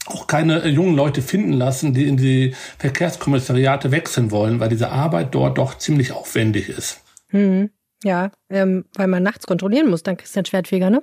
auch 0.06 0.26
keine 0.26 0.62
äh, 0.62 0.68
jungen 0.68 0.96
Leute 0.96 1.22
finden 1.22 1.52
lassen, 1.52 1.94
die 1.94 2.06
in 2.08 2.16
die 2.16 2.54
Verkehrskommissariate 2.78 3.90
wechseln 3.90 4.30
wollen, 4.30 4.60
weil 4.60 4.68
diese 4.68 4.90
Arbeit 4.90 5.34
dort 5.34 5.58
doch 5.58 5.78
ziemlich 5.78 6.12
aufwendig 6.12 6.68
ist. 6.68 7.00
Hm. 7.28 7.70
Ja, 8.04 8.30
ähm, 8.48 8.84
weil 8.94 9.08
man 9.08 9.24
nachts 9.24 9.46
kontrollieren 9.46 9.90
muss, 9.90 10.04
dann 10.04 10.16
Christian 10.16 10.44
Schwertfeger, 10.44 10.88
ne? 10.88 11.02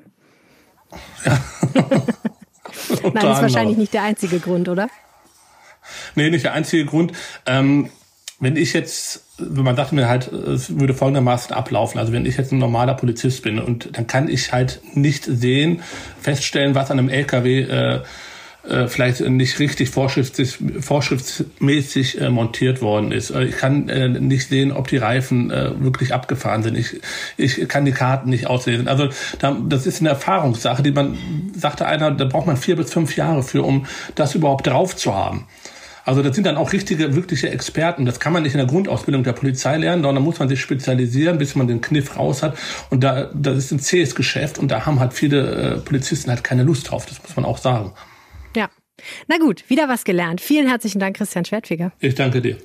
Ja. 1.26 1.40
Nein, 3.14 3.32
ist 3.32 3.42
wahrscheinlich 3.42 3.78
nicht 3.78 3.94
der 3.94 4.04
einzige 4.04 4.40
Grund, 4.40 4.70
oder? 4.70 4.90
Nee, 6.16 6.30
nicht 6.30 6.46
der 6.46 6.54
einzige 6.54 6.86
Grund. 6.86 7.14
Ähm, 7.46 7.90
wenn 8.40 8.58
ich 8.58 8.74
jetzt, 8.74 9.24
man 9.40 9.76
dachte 9.76 9.96
mir 9.96 10.10
halt, 10.10 10.32
es 10.32 10.78
würde 10.78 10.94
folgendermaßen 10.94 11.54
ablaufen. 11.54 12.00
Also 12.00 12.12
wenn 12.12 12.26
ich 12.26 12.38
jetzt 12.38 12.52
ein 12.52 12.60
normaler 12.60 12.96
Polizist 12.96 13.44
bin 13.44 13.60
und 13.60 13.98
dann 13.98 14.08
kann 14.08 14.28
ich 14.28 14.52
halt 14.52 14.82
nicht 14.94 15.24
sehen, 15.26 15.82
feststellen, 16.22 16.76
was 16.76 16.92
an 16.92 17.00
einem 17.00 17.10
LKW 17.10 17.62
äh, 17.62 18.02
äh, 18.68 18.88
vielleicht 18.88 19.22
nicht 19.22 19.60
richtig 19.60 19.90
vorschriftsmäßig 19.90 22.22
äh, 22.22 22.30
montiert 22.30 22.82
worden 22.82 23.12
ist. 23.12 23.32
Äh, 23.32 23.46
ich 23.46 23.58
kann 23.58 23.90
äh, 23.90 24.10
nicht 24.10 24.50
sehen, 24.50 24.72
ob 24.72 24.88
die 24.88 24.98
Reifen 24.98 25.52
äh, 25.52 25.72
wirklich 25.80 26.14
abgefahren 26.14 26.64
sind. 26.64 26.78
Ich, 26.78 27.02
ich 27.38 27.68
kann 27.68 27.86
die 27.86 27.92
Karten 27.92 28.30
nicht 28.30 28.48
auslesen. 28.48 28.88
Also 28.88 29.10
da, 29.40 29.58
das 29.68 29.86
ist 29.86 30.02
eine 30.02 30.10
Erfahrungssache, 30.10 30.84
die 30.84 30.92
man, 30.92 31.18
sagte 31.56 31.86
einer, 31.86 32.12
da 32.12 32.26
braucht 32.26 32.48
man 32.48 32.58
vier 32.58 32.76
bis 32.76 32.92
fünf 32.92 33.16
Jahre 33.16 33.44
für, 33.44 33.64
um 33.64 33.86
das 34.16 34.36
überhaupt 34.36 34.68
drauf 34.68 34.96
zu 34.96 35.14
haben. 35.14 35.48
Also 36.06 36.22
das 36.22 36.36
sind 36.36 36.46
dann 36.46 36.56
auch 36.56 36.72
richtige, 36.72 37.16
wirkliche 37.16 37.50
Experten. 37.50 38.06
Das 38.06 38.20
kann 38.20 38.32
man 38.32 38.44
nicht 38.44 38.54
in 38.54 38.60
der 38.60 38.68
Grundausbildung 38.68 39.24
der 39.24 39.34
Polizei 39.34 39.76
lernen, 39.78 40.04
sondern 40.04 40.24
muss 40.24 40.38
man 40.38 40.48
sich 40.48 40.62
spezialisieren, 40.62 41.40
bis 41.40 41.56
man 41.56 41.68
den 41.68 41.82
Kniff 41.82 42.16
raus 42.16 42.44
hat. 42.44 42.56
Und 42.92 43.04
da, 43.04 43.32
das 43.34 43.58
ist 43.58 43.72
ein 43.72 43.80
zähes 43.80 44.14
Geschäft 44.14 44.60
und 44.60 44.70
da 44.70 44.86
haben 44.86 45.00
halt 45.00 45.14
viele 45.14 45.50
äh, 45.50 45.78
Polizisten 45.78 46.30
halt 46.30 46.44
keine 46.44 46.64
Lust 46.64 46.92
drauf. 46.92 47.08
Das 47.08 47.22
muss 47.24 47.36
man 47.36 47.44
auch 47.44 47.58
sagen. 47.58 47.92
Ja. 48.56 48.70
Na 49.28 49.38
gut, 49.38 49.70
wieder 49.70 49.90
was 49.90 50.06
gelernt. 50.06 50.42
Vielen 50.42 50.68
herzlichen 50.68 51.00
Dank, 51.00 51.18
Christian 51.18 51.46
Schwertfeger. 51.46 51.92
Ich 52.00 52.16
danke 52.16 52.42
dir. 52.42 52.58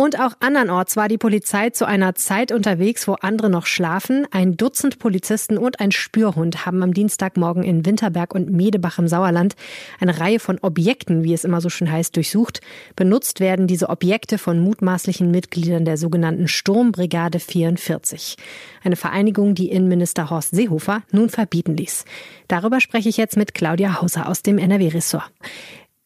Und 0.00 0.18
auch 0.18 0.32
andernorts 0.40 0.96
war 0.96 1.08
die 1.08 1.18
Polizei 1.18 1.68
zu 1.68 1.84
einer 1.84 2.14
Zeit 2.14 2.52
unterwegs, 2.52 3.06
wo 3.06 3.16
andere 3.20 3.50
noch 3.50 3.66
schlafen. 3.66 4.26
Ein 4.30 4.56
Dutzend 4.56 4.98
Polizisten 4.98 5.58
und 5.58 5.78
ein 5.78 5.92
Spürhund 5.92 6.64
haben 6.64 6.82
am 6.82 6.94
Dienstagmorgen 6.94 7.62
in 7.62 7.84
Winterberg 7.84 8.34
und 8.34 8.50
Medebach 8.50 8.98
im 8.98 9.08
Sauerland 9.08 9.56
eine 10.00 10.18
Reihe 10.18 10.40
von 10.40 10.58
Objekten, 10.62 11.22
wie 11.22 11.34
es 11.34 11.44
immer 11.44 11.60
so 11.60 11.68
schön 11.68 11.92
heißt, 11.92 12.16
durchsucht. 12.16 12.62
Benutzt 12.96 13.40
werden 13.40 13.66
diese 13.66 13.90
Objekte 13.90 14.38
von 14.38 14.58
mutmaßlichen 14.60 15.30
Mitgliedern 15.30 15.84
der 15.84 15.98
sogenannten 15.98 16.48
Sturmbrigade 16.48 17.38
44. 17.38 18.36
Eine 18.82 18.96
Vereinigung, 18.96 19.54
die 19.54 19.70
Innenminister 19.70 20.30
Horst 20.30 20.52
Seehofer 20.52 21.02
nun 21.12 21.28
verbieten 21.28 21.76
ließ. 21.76 22.06
Darüber 22.48 22.80
spreche 22.80 23.10
ich 23.10 23.18
jetzt 23.18 23.36
mit 23.36 23.52
Claudia 23.52 24.00
Hauser 24.00 24.30
aus 24.30 24.40
dem 24.40 24.56
NRW-Ressort. 24.56 25.30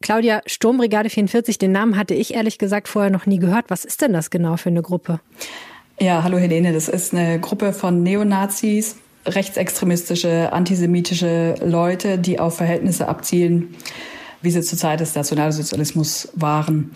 Claudia, 0.04 0.42
Sturmbrigade 0.44 1.08
44, 1.08 1.56
den 1.56 1.73
Namen 1.73 1.96
hatte 1.96 2.12
ich 2.12 2.34
ehrlich 2.34 2.58
gesagt 2.58 2.88
vorher 2.88 3.11
noch 3.11 3.25
nie 3.25 3.38
gehört. 3.38 3.64
Was 3.68 3.87
ist 3.87 4.02
denn 4.02 4.12
das 4.12 4.28
genau 4.28 4.58
für 4.58 4.68
eine 4.68 4.82
Gruppe? 4.82 5.18
Ja, 5.99 6.23
hallo 6.23 6.37
Helene, 6.37 6.75
das 6.75 6.90
ist 6.90 7.14
eine 7.14 7.40
Gruppe 7.40 7.73
von 7.73 8.02
Neonazis, 8.02 8.96
rechtsextremistische, 9.25 10.52
antisemitische 10.52 11.54
Leute, 11.64 12.18
die 12.18 12.38
auf 12.38 12.58
Verhältnisse 12.58 13.08
abzielen, 13.08 13.76
wie 14.42 14.50
sie 14.50 14.61
zur 14.61 14.76
Zeit 14.76 15.00
des 15.00 15.14
Nationalsozialismus 15.14 16.28
waren. 16.34 16.90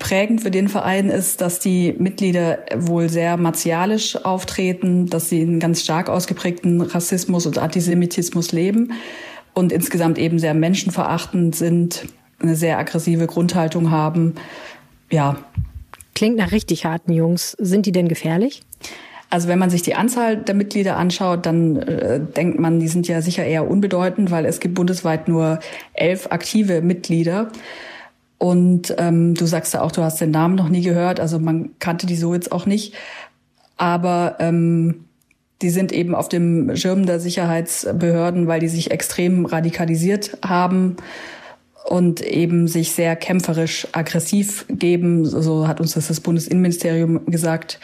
Prägend 0.00 0.40
für 0.40 0.50
den 0.50 0.66
Verein 0.66 1.10
ist, 1.10 1.40
dass 1.40 1.60
die 1.60 1.94
Mitglieder 1.96 2.58
wohl 2.74 3.08
sehr 3.08 3.36
martialisch 3.36 4.16
auftreten, 4.16 5.06
dass 5.06 5.28
sie 5.28 5.42
einen 5.42 5.60
ganz 5.60 5.84
stark 5.84 6.08
ausgeprägten 6.08 6.80
Rassismus 6.80 7.46
und 7.46 7.56
Antisemitismus 7.56 8.50
leben 8.50 8.94
und 9.54 9.70
insgesamt 9.70 10.18
eben 10.18 10.40
sehr 10.40 10.54
menschenverachtend 10.54 11.54
sind, 11.54 12.08
eine 12.40 12.56
sehr 12.56 12.78
aggressive 12.78 13.26
Grundhaltung 13.26 13.90
haben. 13.90 14.34
Ja. 15.10 15.36
Klingt 16.14 16.36
nach 16.36 16.52
richtig 16.52 16.84
harten 16.84 17.12
Jungs. 17.12 17.52
Sind 17.58 17.86
die 17.86 17.92
denn 17.92 18.08
gefährlich? 18.08 18.62
Also 19.30 19.48
wenn 19.48 19.58
man 19.58 19.70
sich 19.70 19.82
die 19.82 19.94
Anzahl 19.94 20.38
der 20.38 20.54
Mitglieder 20.54 20.96
anschaut, 20.96 21.44
dann 21.44 21.76
äh, 21.76 22.20
denkt 22.20 22.58
man, 22.58 22.80
die 22.80 22.88
sind 22.88 23.06
ja 23.08 23.20
sicher 23.20 23.44
eher 23.44 23.70
unbedeutend, 23.70 24.30
weil 24.30 24.46
es 24.46 24.58
gibt 24.58 24.74
bundesweit 24.74 25.28
nur 25.28 25.58
elf 25.92 26.28
aktive 26.30 26.80
Mitglieder. 26.80 27.50
Und 28.38 28.94
ähm, 28.98 29.34
du 29.34 29.46
sagst 29.46 29.74
ja 29.74 29.82
auch, 29.82 29.92
du 29.92 30.02
hast 30.02 30.20
den 30.20 30.30
Namen 30.30 30.54
noch 30.54 30.68
nie 30.68 30.80
gehört, 30.80 31.20
also 31.20 31.38
man 31.38 31.70
kannte 31.78 32.06
die 32.06 32.16
so 32.16 32.32
jetzt 32.32 32.52
auch 32.52 32.66
nicht. 32.66 32.94
Aber 33.76 34.36
ähm, 34.38 35.04
die 35.60 35.70
sind 35.70 35.92
eben 35.92 36.14
auf 36.14 36.28
dem 36.28 36.74
Schirm 36.76 37.04
der 37.04 37.20
Sicherheitsbehörden, 37.20 38.46
weil 38.46 38.60
die 38.60 38.68
sich 38.68 38.92
extrem 38.92 39.44
radikalisiert 39.44 40.38
haben 40.46 40.96
und 41.88 42.20
eben 42.20 42.68
sich 42.68 42.92
sehr 42.92 43.16
kämpferisch 43.16 43.88
aggressiv 43.92 44.66
geben. 44.68 45.24
So 45.24 45.66
hat 45.66 45.80
uns 45.80 45.94
das 45.94 46.08
das 46.08 46.20
Bundesinnenministerium 46.20 47.24
gesagt. 47.26 47.80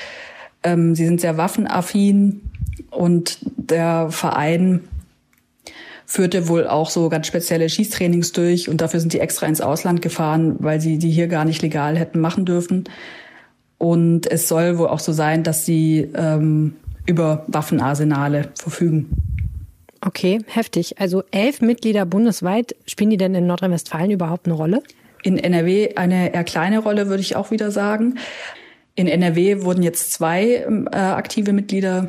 Ähm, 0.63 0.95
sie 0.95 1.07
sind 1.07 1.23
sehr 1.23 1.39
waffenaffin 1.39 2.43
und 2.91 3.39
der 3.57 4.11
Verein 4.11 4.81
führte 6.05 6.49
wohl 6.49 6.67
auch 6.67 6.91
so 6.91 7.09
ganz 7.09 7.27
spezielle 7.27 7.69
Schießtrainings 7.69 8.33
durch 8.33 8.69
und 8.69 8.83
dafür 8.83 9.01
sind 9.01 9.15
die 9.15 9.21
extra 9.21 9.47
ins 9.47 9.63
Ausland 9.63 10.03
gefahren, 10.03 10.57
weil 10.59 10.83
sie 10.83 10.99
die 10.99 11.11
hier 11.11 11.29
gar 11.29 11.47
nicht 11.47 11.63
legal 11.63 11.97
hätten 11.97 12.21
machen 12.21 12.45
dürfen. 12.45 12.85
Und 13.79 14.31
es 14.31 14.49
soll 14.49 14.77
wohl 14.77 14.89
auch 14.89 15.01
so 15.01 15.13
sein, 15.13 15.45
dass 15.45 15.65
sie 15.65 16.11
ähm, 16.15 16.77
über 17.07 17.45
Waffenarsenale 17.49 18.51
verfügen. 18.55 19.09
Okay, 20.07 20.41
heftig. 20.47 21.01
Also 21.01 21.23
elf 21.31 21.61
Mitglieder 21.61 22.05
bundesweit. 22.05 22.77
Spielen 22.87 23.11
die 23.11 23.17
denn 23.17 23.35
in 23.35 23.47
Nordrhein-Westfalen 23.47 24.11
überhaupt 24.11 24.47
eine 24.47 24.55
Rolle? 24.55 24.83
In 25.23 25.39
NRW 25.39 25.95
eine 25.97 26.35
eher 26.35 26.45
kleine 26.45 26.81
Rolle, 26.81 27.09
würde 27.09 27.23
ich 27.23 27.37
auch 27.37 27.51
wieder 27.51 27.71
sagen. 27.71 28.19
In 28.95 29.09
NRW 29.09 29.63
wurden 29.63 29.83
jetzt 29.83 30.13
zwei 30.13 30.67
äh, 30.93 30.97
aktive 30.97 31.53
Mitglieder, 31.53 32.09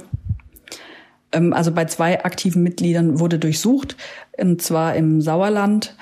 ähm, 1.32 1.54
also 1.54 1.72
bei 1.72 1.86
zwei 1.86 2.24
aktiven 2.24 2.64
Mitgliedern 2.64 3.20
wurde 3.20 3.40
durchsucht, 3.40 3.96
und 4.38 4.62
zwar 4.62 4.96
im 4.96 5.22
Sauerland. 5.22 5.96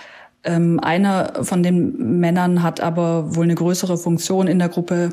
Ähm, 0.43 0.79
einer 0.81 1.45
von 1.45 1.63
den 1.63 2.19
Männern 2.19 2.63
hat 2.63 2.81
aber 2.81 3.35
wohl 3.35 3.45
eine 3.45 3.55
größere 3.55 3.97
Funktion 3.97 4.47
in 4.47 4.59
der 4.59 4.69
Gruppe 4.69 5.11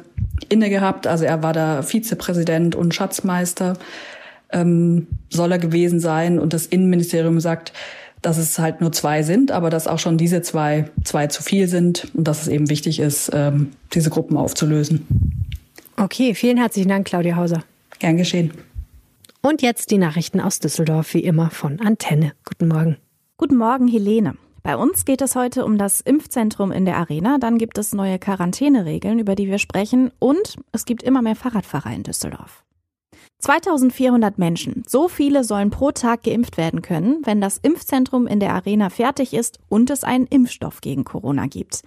inne 0.49 0.70
gehabt. 0.70 1.06
Also 1.06 1.25
er 1.25 1.42
war 1.42 1.52
da 1.52 1.82
Vizepräsident 1.82 2.75
und 2.75 2.94
Schatzmeister, 2.94 3.75
ähm, 4.52 5.07
soll 5.28 5.52
er 5.52 5.59
gewesen 5.59 6.00
sein. 6.00 6.38
Und 6.38 6.52
das 6.52 6.66
Innenministerium 6.66 7.40
sagt, 7.40 7.73
dass 8.23 8.37
es 8.37 8.59
halt 8.59 8.80
nur 8.80 8.92
zwei 8.92 9.23
sind, 9.23 9.50
aber 9.50 9.71
dass 9.71 9.87
auch 9.87 9.99
schon 9.99 10.19
diese 10.19 10.42
zwei 10.42 10.90
zwei 11.04 11.26
zu 11.26 11.42
viel 11.42 11.69
sind 11.69 12.09
und 12.14 12.28
dass 12.28 12.42
es 12.42 12.49
eben 12.49 12.69
wichtig 12.69 13.00
ist, 13.00 13.30
ähm, 13.33 13.73
diese 13.95 14.11
Gruppen 14.11 14.37
aufzulösen. 14.37 15.07
Okay, 15.97 16.35
vielen 16.35 16.59
herzlichen 16.59 16.88
Dank, 16.88 17.07
Claudia 17.07 17.37
Hauser. 17.37 17.64
Gern 17.99 18.16
geschehen. 18.16 18.52
Und 19.42 19.62
jetzt 19.62 19.90
die 19.90 19.99
Nachrichten 19.99 20.40
aus 20.40 20.59
Düsseldorf, 20.59 21.14
wie 21.14 21.21
immer 21.21 21.50
von 21.50 21.80
Antenne. 21.80 22.33
Guten 22.45 22.69
Morgen. 22.69 22.97
Guten 23.38 23.57
Morgen, 23.57 23.88
Helene. 23.88 24.35
Bei 24.62 24.76
uns 24.76 25.07
geht 25.07 25.23
es 25.23 25.35
heute 25.35 25.64
um 25.64 25.78
das 25.78 26.02
Impfzentrum 26.02 26.73
in 26.73 26.85
der 26.85 26.99
Arena. 26.99 27.38
Dann 27.38 27.57
gibt 27.57 27.78
es 27.78 27.95
neue 27.95 28.19
Quarantäneregeln, 28.19 29.19
über 29.19 29.35
die 29.35 29.49
wir 29.49 29.59
sprechen. 29.59 30.11
Und 30.19 30.57
es 30.73 30.85
gibt 30.85 31.02
immer 31.02 31.23
mehr 31.23 31.37
Fahrradfahrer 31.37 31.95
in 31.95 32.02
Düsseldorf. 32.02 32.62
2400 33.40 34.38
Menschen. 34.38 34.85
So 34.87 35.09
viele 35.09 35.44
sollen 35.44 35.70
pro 35.70 35.90
Tag 35.90 36.23
geimpft 36.23 36.56
werden 36.56 36.82
können, 36.82 37.20
wenn 37.25 37.40
das 37.40 37.59
Impfzentrum 37.59 38.26
in 38.26 38.40
der 38.40 38.54
Arena 38.54 38.90
fertig 38.90 39.35
ist 39.35 39.59
und 39.68 39.90
es 39.90 40.04
einen 40.04 40.26
Impfstoff 40.26 40.80
gegen 40.80 41.04
Corona 41.04 41.47
gibt. 41.47 41.82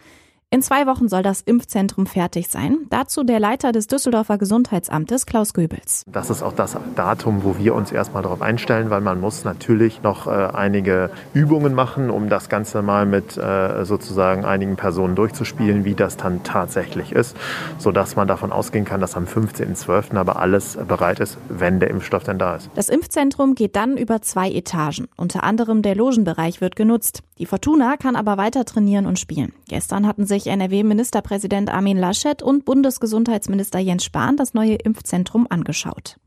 In 0.53 0.61
zwei 0.61 0.85
Wochen 0.85 1.09
soll 1.09 1.23
das 1.23 1.41
Impfzentrum 1.41 2.05
fertig 2.05 2.47
sein. 2.47 2.85
Dazu 2.91 3.23
der 3.23 3.39
Leiter 3.39 3.71
des 3.71 3.87
Düsseldorfer 3.87 4.37
Gesundheitsamtes, 4.37 5.25
Klaus 5.25 5.55
Göbels. 5.55 6.03
Das 6.05 6.29
ist 6.29 6.43
auch 6.43 6.53
das 6.53 6.77
Datum, 6.95 7.43
wo 7.43 7.57
wir 7.57 7.73
uns 7.73 7.91
erstmal 7.91 8.21
darauf 8.21 8.43
einstellen, 8.43 8.91
weil 8.91 9.01
man 9.01 9.19
muss 9.19 9.45
natürlich 9.45 10.03
noch 10.03 10.27
äh, 10.27 10.29
einige 10.29 11.09
Übungen 11.33 11.73
machen, 11.73 12.11
um 12.11 12.29
das 12.29 12.49
Ganze 12.49 12.83
mal 12.83 13.07
mit 13.07 13.35
äh, 13.35 13.83
sozusagen 13.83 14.45
einigen 14.45 14.75
Personen 14.75 15.15
durchzuspielen, 15.15 15.85
wie 15.85 15.95
das 15.95 16.17
dann 16.17 16.43
tatsächlich 16.43 17.13
ist, 17.13 17.35
sodass 17.79 18.15
man 18.15 18.27
davon 18.27 18.51
ausgehen 18.51 18.85
kann, 18.85 19.01
dass 19.01 19.15
am 19.15 19.25
15.12. 19.25 20.15
aber 20.17 20.35
alles 20.37 20.77
bereit 20.87 21.19
ist, 21.19 21.39
wenn 21.49 21.79
der 21.79 21.89
Impfstoff 21.89 22.25
denn 22.25 22.37
da 22.37 22.57
ist. 22.57 22.69
Das 22.75 22.89
Impfzentrum 22.89 23.55
geht 23.55 23.75
dann 23.75 23.97
über 23.97 24.21
zwei 24.21 24.51
Etagen. 24.51 25.07
Unter 25.17 25.43
anderem 25.43 25.81
der 25.81 25.95
Logenbereich 25.95 26.61
wird 26.61 26.75
genutzt. 26.75 27.23
Die 27.39 27.47
Fortuna 27.47 27.97
kann 27.97 28.15
aber 28.15 28.37
weiter 28.37 28.65
trainieren 28.65 29.07
und 29.07 29.17
spielen. 29.17 29.53
Gestern 29.67 30.05
hatten 30.05 30.27
sich 30.27 30.42
sich 30.43 30.51
NRW-Ministerpräsident 30.51 31.69
Armin 31.69 31.97
Laschet 31.97 32.41
und 32.43 32.65
Bundesgesundheitsminister 32.65 33.79
Jens 33.79 34.03
Spahn 34.03 34.37
das 34.37 34.53
neue 34.53 34.75
Impfzentrum 34.75 35.47
angeschaut. 35.49 36.17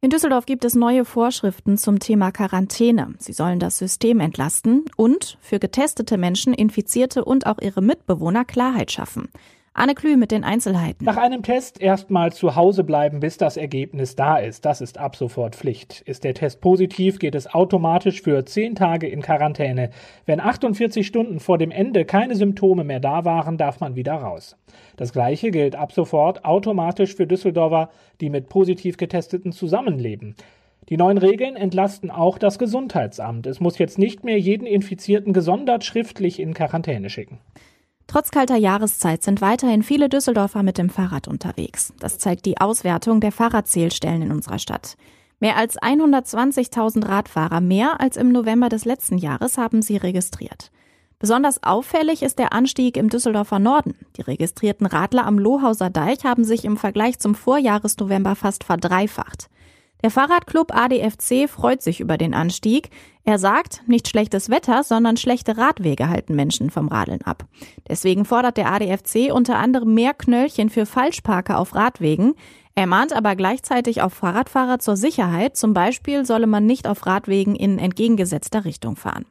In 0.00 0.08
Düsseldorf 0.08 0.46
gibt 0.46 0.64
es 0.64 0.74
neue 0.74 1.04
Vorschriften 1.04 1.76
zum 1.76 1.98
Thema 1.98 2.32
Quarantäne. 2.32 3.14
Sie 3.18 3.34
sollen 3.34 3.58
das 3.58 3.76
System 3.76 4.20
entlasten 4.20 4.86
und 4.96 5.36
für 5.42 5.58
getestete 5.58 6.16
Menschen, 6.16 6.54
Infizierte 6.54 7.24
und 7.24 7.46
auch 7.46 7.58
ihre 7.60 7.82
Mitbewohner 7.82 8.46
Klarheit 8.46 8.90
schaffen. 8.90 9.28
Anne 9.72 9.94
Klü 9.94 10.16
mit 10.16 10.32
den 10.32 10.42
Einzelheiten. 10.42 11.04
Nach 11.04 11.16
einem 11.16 11.44
Test 11.44 11.80
erstmal 11.80 12.32
zu 12.32 12.56
Hause 12.56 12.82
bleiben, 12.82 13.20
bis 13.20 13.36
das 13.36 13.56
Ergebnis 13.56 14.16
da 14.16 14.36
ist. 14.36 14.64
Das 14.64 14.80
ist 14.80 14.98
ab 14.98 15.14
sofort 15.14 15.54
Pflicht. 15.54 16.00
Ist 16.02 16.24
der 16.24 16.34
Test 16.34 16.60
positiv, 16.60 17.20
geht 17.20 17.36
es 17.36 17.54
automatisch 17.54 18.20
für 18.20 18.44
zehn 18.44 18.74
Tage 18.74 19.06
in 19.06 19.22
Quarantäne. 19.22 19.90
Wenn 20.26 20.40
48 20.40 21.06
Stunden 21.06 21.38
vor 21.38 21.56
dem 21.56 21.70
Ende 21.70 22.04
keine 22.04 22.34
Symptome 22.34 22.82
mehr 22.82 22.98
da 22.98 23.24
waren, 23.24 23.58
darf 23.58 23.78
man 23.78 23.94
wieder 23.94 24.14
raus. 24.14 24.56
Das 24.96 25.12
gleiche 25.12 25.52
gilt 25.52 25.76
ab 25.76 25.92
sofort 25.92 26.44
automatisch 26.44 27.14
für 27.14 27.28
Düsseldorfer, 27.28 27.90
die 28.20 28.28
mit 28.28 28.48
positiv 28.48 28.96
getesteten 28.96 29.52
zusammenleben. 29.52 30.34
Die 30.88 30.96
neuen 30.96 31.18
Regeln 31.18 31.54
entlasten 31.54 32.10
auch 32.10 32.38
das 32.38 32.58
Gesundheitsamt. 32.58 33.46
Es 33.46 33.60
muss 33.60 33.78
jetzt 33.78 33.98
nicht 33.98 34.24
mehr 34.24 34.38
jeden 34.38 34.66
Infizierten 34.66 35.32
gesondert 35.32 35.84
schriftlich 35.84 36.40
in 36.40 36.54
Quarantäne 36.54 37.08
schicken. 37.08 37.38
Trotz 38.10 38.32
kalter 38.32 38.56
Jahreszeit 38.56 39.22
sind 39.22 39.40
weiterhin 39.40 39.84
viele 39.84 40.08
Düsseldorfer 40.08 40.64
mit 40.64 40.78
dem 40.78 40.90
Fahrrad 40.90 41.28
unterwegs. 41.28 41.92
Das 42.00 42.18
zeigt 42.18 42.44
die 42.44 42.60
Auswertung 42.60 43.20
der 43.20 43.30
Fahrradzählstellen 43.30 44.22
in 44.22 44.32
unserer 44.32 44.58
Stadt. 44.58 44.96
Mehr 45.38 45.56
als 45.56 45.80
120.000 45.80 47.06
Radfahrer, 47.06 47.60
mehr 47.60 48.00
als 48.00 48.16
im 48.16 48.32
November 48.32 48.68
des 48.68 48.84
letzten 48.84 49.16
Jahres, 49.16 49.58
haben 49.58 49.80
sie 49.80 49.96
registriert. 49.96 50.72
Besonders 51.20 51.62
auffällig 51.62 52.24
ist 52.24 52.40
der 52.40 52.52
Anstieg 52.52 52.96
im 52.96 53.10
Düsseldorfer 53.10 53.60
Norden. 53.60 53.94
Die 54.16 54.22
registrierten 54.22 54.88
Radler 54.88 55.24
am 55.24 55.38
Lohauser 55.38 55.88
Deich 55.88 56.24
haben 56.24 56.42
sich 56.42 56.64
im 56.64 56.76
Vergleich 56.76 57.20
zum 57.20 57.36
Vorjahresnovember 57.36 58.34
fast 58.34 58.64
verdreifacht. 58.64 59.48
Der 60.02 60.10
Fahrradclub 60.10 60.74
ADFC 60.74 61.48
freut 61.48 61.82
sich 61.82 62.00
über 62.00 62.16
den 62.16 62.34
Anstieg. 62.34 62.90
Er 63.24 63.38
sagt, 63.38 63.82
nicht 63.86 64.08
schlechtes 64.08 64.48
Wetter, 64.48 64.82
sondern 64.82 65.16
schlechte 65.16 65.58
Radwege 65.58 66.08
halten 66.08 66.34
Menschen 66.34 66.70
vom 66.70 66.88
Radeln 66.88 67.20
ab. 67.22 67.44
Deswegen 67.88 68.24
fordert 68.24 68.56
der 68.56 68.72
ADFC 68.72 69.30
unter 69.32 69.58
anderem 69.58 69.92
mehr 69.94 70.14
Knöllchen 70.14 70.70
für 70.70 70.86
Falschparker 70.86 71.58
auf 71.58 71.74
Radwegen. 71.74 72.34
Er 72.74 72.86
mahnt 72.86 73.12
aber 73.12 73.36
gleichzeitig 73.36 74.00
auf 74.00 74.14
Fahrradfahrer 74.14 74.78
zur 74.78 74.96
Sicherheit. 74.96 75.56
Zum 75.56 75.74
Beispiel 75.74 76.24
solle 76.24 76.46
man 76.46 76.64
nicht 76.64 76.88
auf 76.88 77.04
Radwegen 77.04 77.54
in 77.54 77.78
entgegengesetzter 77.78 78.64
Richtung 78.64 78.96
fahren. 78.96 79.26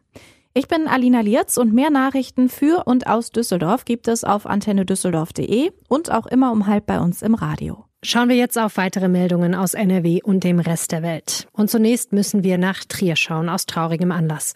Ich 0.54 0.68
bin 0.68 0.88
Alina 0.88 1.22
Lierz 1.22 1.58
und 1.58 1.74
mehr 1.74 1.90
Nachrichten 1.90 2.50
für 2.50 2.84
und 2.86 3.08
aus 3.08 3.32
Düsseldorf 3.32 3.86
gibt 3.86 4.08
es 4.08 4.24
auf 4.24 4.46
antennedüsseldorf.de 4.46 5.72
und 5.88 6.12
auch 6.12 6.28
immer 6.28 6.52
um 6.52 6.68
halb 6.68 6.86
bei 6.86 7.00
uns 7.00 7.22
im 7.22 7.34
Radio. 7.34 7.89
Schauen 8.02 8.30
wir 8.30 8.38
jetzt 8.38 8.58
auf 8.58 8.78
weitere 8.78 9.10
Meldungen 9.10 9.54
aus 9.54 9.74
NRW 9.74 10.22
und 10.24 10.46
dem 10.46 10.62
Rest 10.62 10.94
der 10.94 11.04
Welt. 11.04 11.50
Und 11.52 11.70
zunächst 11.70 12.14
müssen 12.14 12.44
wir 12.46 12.58
nach 12.58 12.86
Trier 12.86 13.18
schauen, 13.18 13.50
aus 13.50 13.66
traurigem 13.66 14.14
Anlass. 14.14 14.54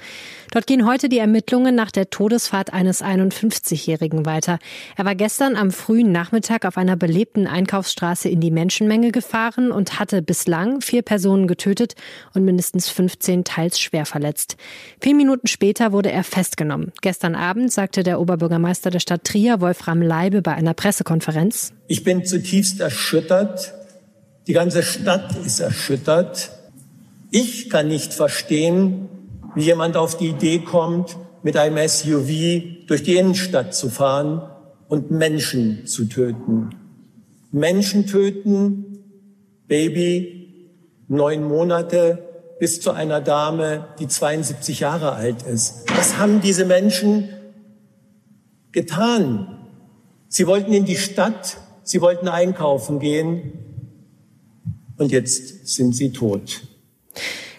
Dort 0.51 0.65
gehen 0.65 0.87
heute 0.87 1.09
die 1.09 1.17
Ermittlungen 1.17 1.75
nach 1.75 1.91
der 1.91 2.09
Todesfahrt 2.09 2.71
eines 2.71 3.03
51-Jährigen 3.03 4.25
weiter. 4.25 4.59
Er 4.95 5.03
war 5.03 5.15
gestern 5.15 5.57
am 5.57 5.71
frühen 5.71 6.13
Nachmittag 6.13 6.63
auf 6.63 6.77
einer 6.77 6.95
belebten 6.95 7.45
Einkaufsstraße 7.45 8.29
in 8.29 8.39
die 8.39 8.49
Menschenmenge 8.49 9.11
gefahren 9.11 9.73
und 9.73 9.99
hatte 9.99 10.21
bislang 10.21 10.79
vier 10.79 11.01
Personen 11.01 11.45
getötet 11.45 11.95
und 12.33 12.45
mindestens 12.45 12.87
15 12.87 13.43
teils 13.43 13.77
schwer 13.77 14.05
verletzt. 14.05 14.55
Vier 15.01 15.15
Minuten 15.15 15.47
später 15.47 15.91
wurde 15.91 16.13
er 16.13 16.23
festgenommen. 16.23 16.93
Gestern 17.01 17.35
Abend 17.35 17.73
sagte 17.73 18.03
der 18.03 18.21
Oberbürgermeister 18.21 18.89
der 18.89 19.01
Stadt 19.01 19.25
Trier, 19.25 19.59
Wolfram 19.59 20.01
Leibe, 20.01 20.41
bei 20.41 20.53
einer 20.53 20.73
Pressekonferenz, 20.73 21.73
ich 21.87 22.03
bin 22.03 22.25
zutiefst 22.25 22.79
erschüttert. 22.79 23.73
Die 24.47 24.53
ganze 24.53 24.83
Stadt 24.83 25.35
ist 25.45 25.59
erschüttert. 25.59 26.51
Ich 27.31 27.69
kann 27.69 27.87
nicht 27.87 28.13
verstehen, 28.13 29.09
wie 29.55 29.63
jemand 29.63 29.97
auf 29.97 30.17
die 30.17 30.29
Idee 30.29 30.59
kommt, 30.59 31.17
mit 31.43 31.57
einem 31.57 31.87
SUV 31.87 32.87
durch 32.87 33.03
die 33.03 33.17
Innenstadt 33.17 33.75
zu 33.75 33.89
fahren 33.89 34.41
und 34.87 35.11
Menschen 35.11 35.85
zu 35.85 36.05
töten. 36.05 36.69
Menschen 37.51 38.07
töten, 38.07 38.99
Baby, 39.67 40.69
neun 41.07 41.43
Monate, 41.43 42.23
bis 42.59 42.81
zu 42.81 42.91
einer 42.91 43.19
Dame, 43.21 43.87
die 43.99 44.07
72 44.07 44.79
Jahre 44.79 45.13
alt 45.13 45.43
ist. 45.43 45.83
Was 45.95 46.17
haben 46.17 46.41
diese 46.41 46.65
Menschen 46.65 47.29
getan? 48.71 49.59
Sie 50.29 50.47
wollten 50.47 50.73
in 50.73 50.85
die 50.85 50.95
Stadt, 50.95 51.57
sie 51.83 52.01
wollten 52.01 52.27
einkaufen 52.27 52.99
gehen 52.99 53.53
und 54.97 55.11
jetzt 55.11 55.67
sind 55.67 55.95
sie 55.95 56.11
tot. 56.11 56.61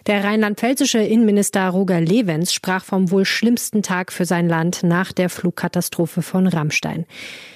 Der 0.07 0.23
rheinland-pfälzische 0.23 0.99
Innenminister 0.99 1.67
Roger 1.71 1.99
Levens 1.99 2.53
sprach 2.53 2.85
vom 2.85 3.11
wohl 3.11 3.25
schlimmsten 3.25 3.83
Tag 3.83 4.13
für 4.13 4.27
sein 4.27 4.47
Land 4.47 4.83
nach 4.83 5.13
der 5.13 5.31
Flugkatastrophe 5.31 6.21
von 6.21 6.47
Rammstein. 6.47 7.07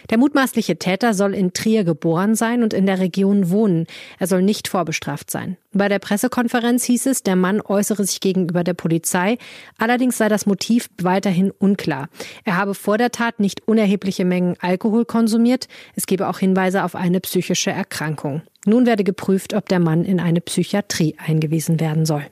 Der 0.08 0.16
mutmaßliche 0.16 0.78
Täter 0.78 1.12
soll 1.12 1.34
in 1.34 1.52
Trier 1.52 1.84
geboren 1.84 2.34
sein 2.34 2.62
und 2.62 2.72
in 2.72 2.86
der 2.86 3.00
Region 3.00 3.50
wohnen. 3.50 3.86
Er 4.18 4.28
soll 4.28 4.40
nicht 4.40 4.66
vorbestraft 4.66 5.30
sein. 5.30 5.58
Bei 5.74 5.90
der 5.90 5.98
Pressekonferenz 5.98 6.84
hieß 6.84 7.04
es, 7.04 7.22
der 7.22 7.36
Mann 7.36 7.60
äußere 7.60 8.04
sich 8.04 8.20
gegenüber 8.20 8.64
der 8.64 8.72
Polizei. 8.72 9.36
Allerdings 9.76 10.16
sei 10.16 10.30
das 10.30 10.46
Motiv 10.46 10.88
weiterhin 11.02 11.50
unklar. 11.50 12.08
Er 12.44 12.56
habe 12.56 12.72
vor 12.74 12.96
der 12.96 13.10
Tat 13.10 13.40
nicht 13.40 13.68
unerhebliche 13.68 14.24
Mengen 14.24 14.56
Alkohol 14.60 15.04
konsumiert. 15.04 15.68
Es 15.94 16.06
gebe 16.06 16.26
auch 16.26 16.38
Hinweise 16.38 16.82
auf 16.84 16.94
eine 16.94 17.20
psychische 17.20 17.72
Erkrankung. 17.72 18.40
Nun 18.64 18.86
werde 18.86 19.04
geprüft, 19.04 19.52
ob 19.52 19.68
der 19.68 19.80
Mann 19.80 20.06
in 20.06 20.18
eine 20.18 20.40
Psychiatrie 20.40 21.14
eingewiesen 21.18 21.78
werden 21.78 22.06
soll. 22.06 22.24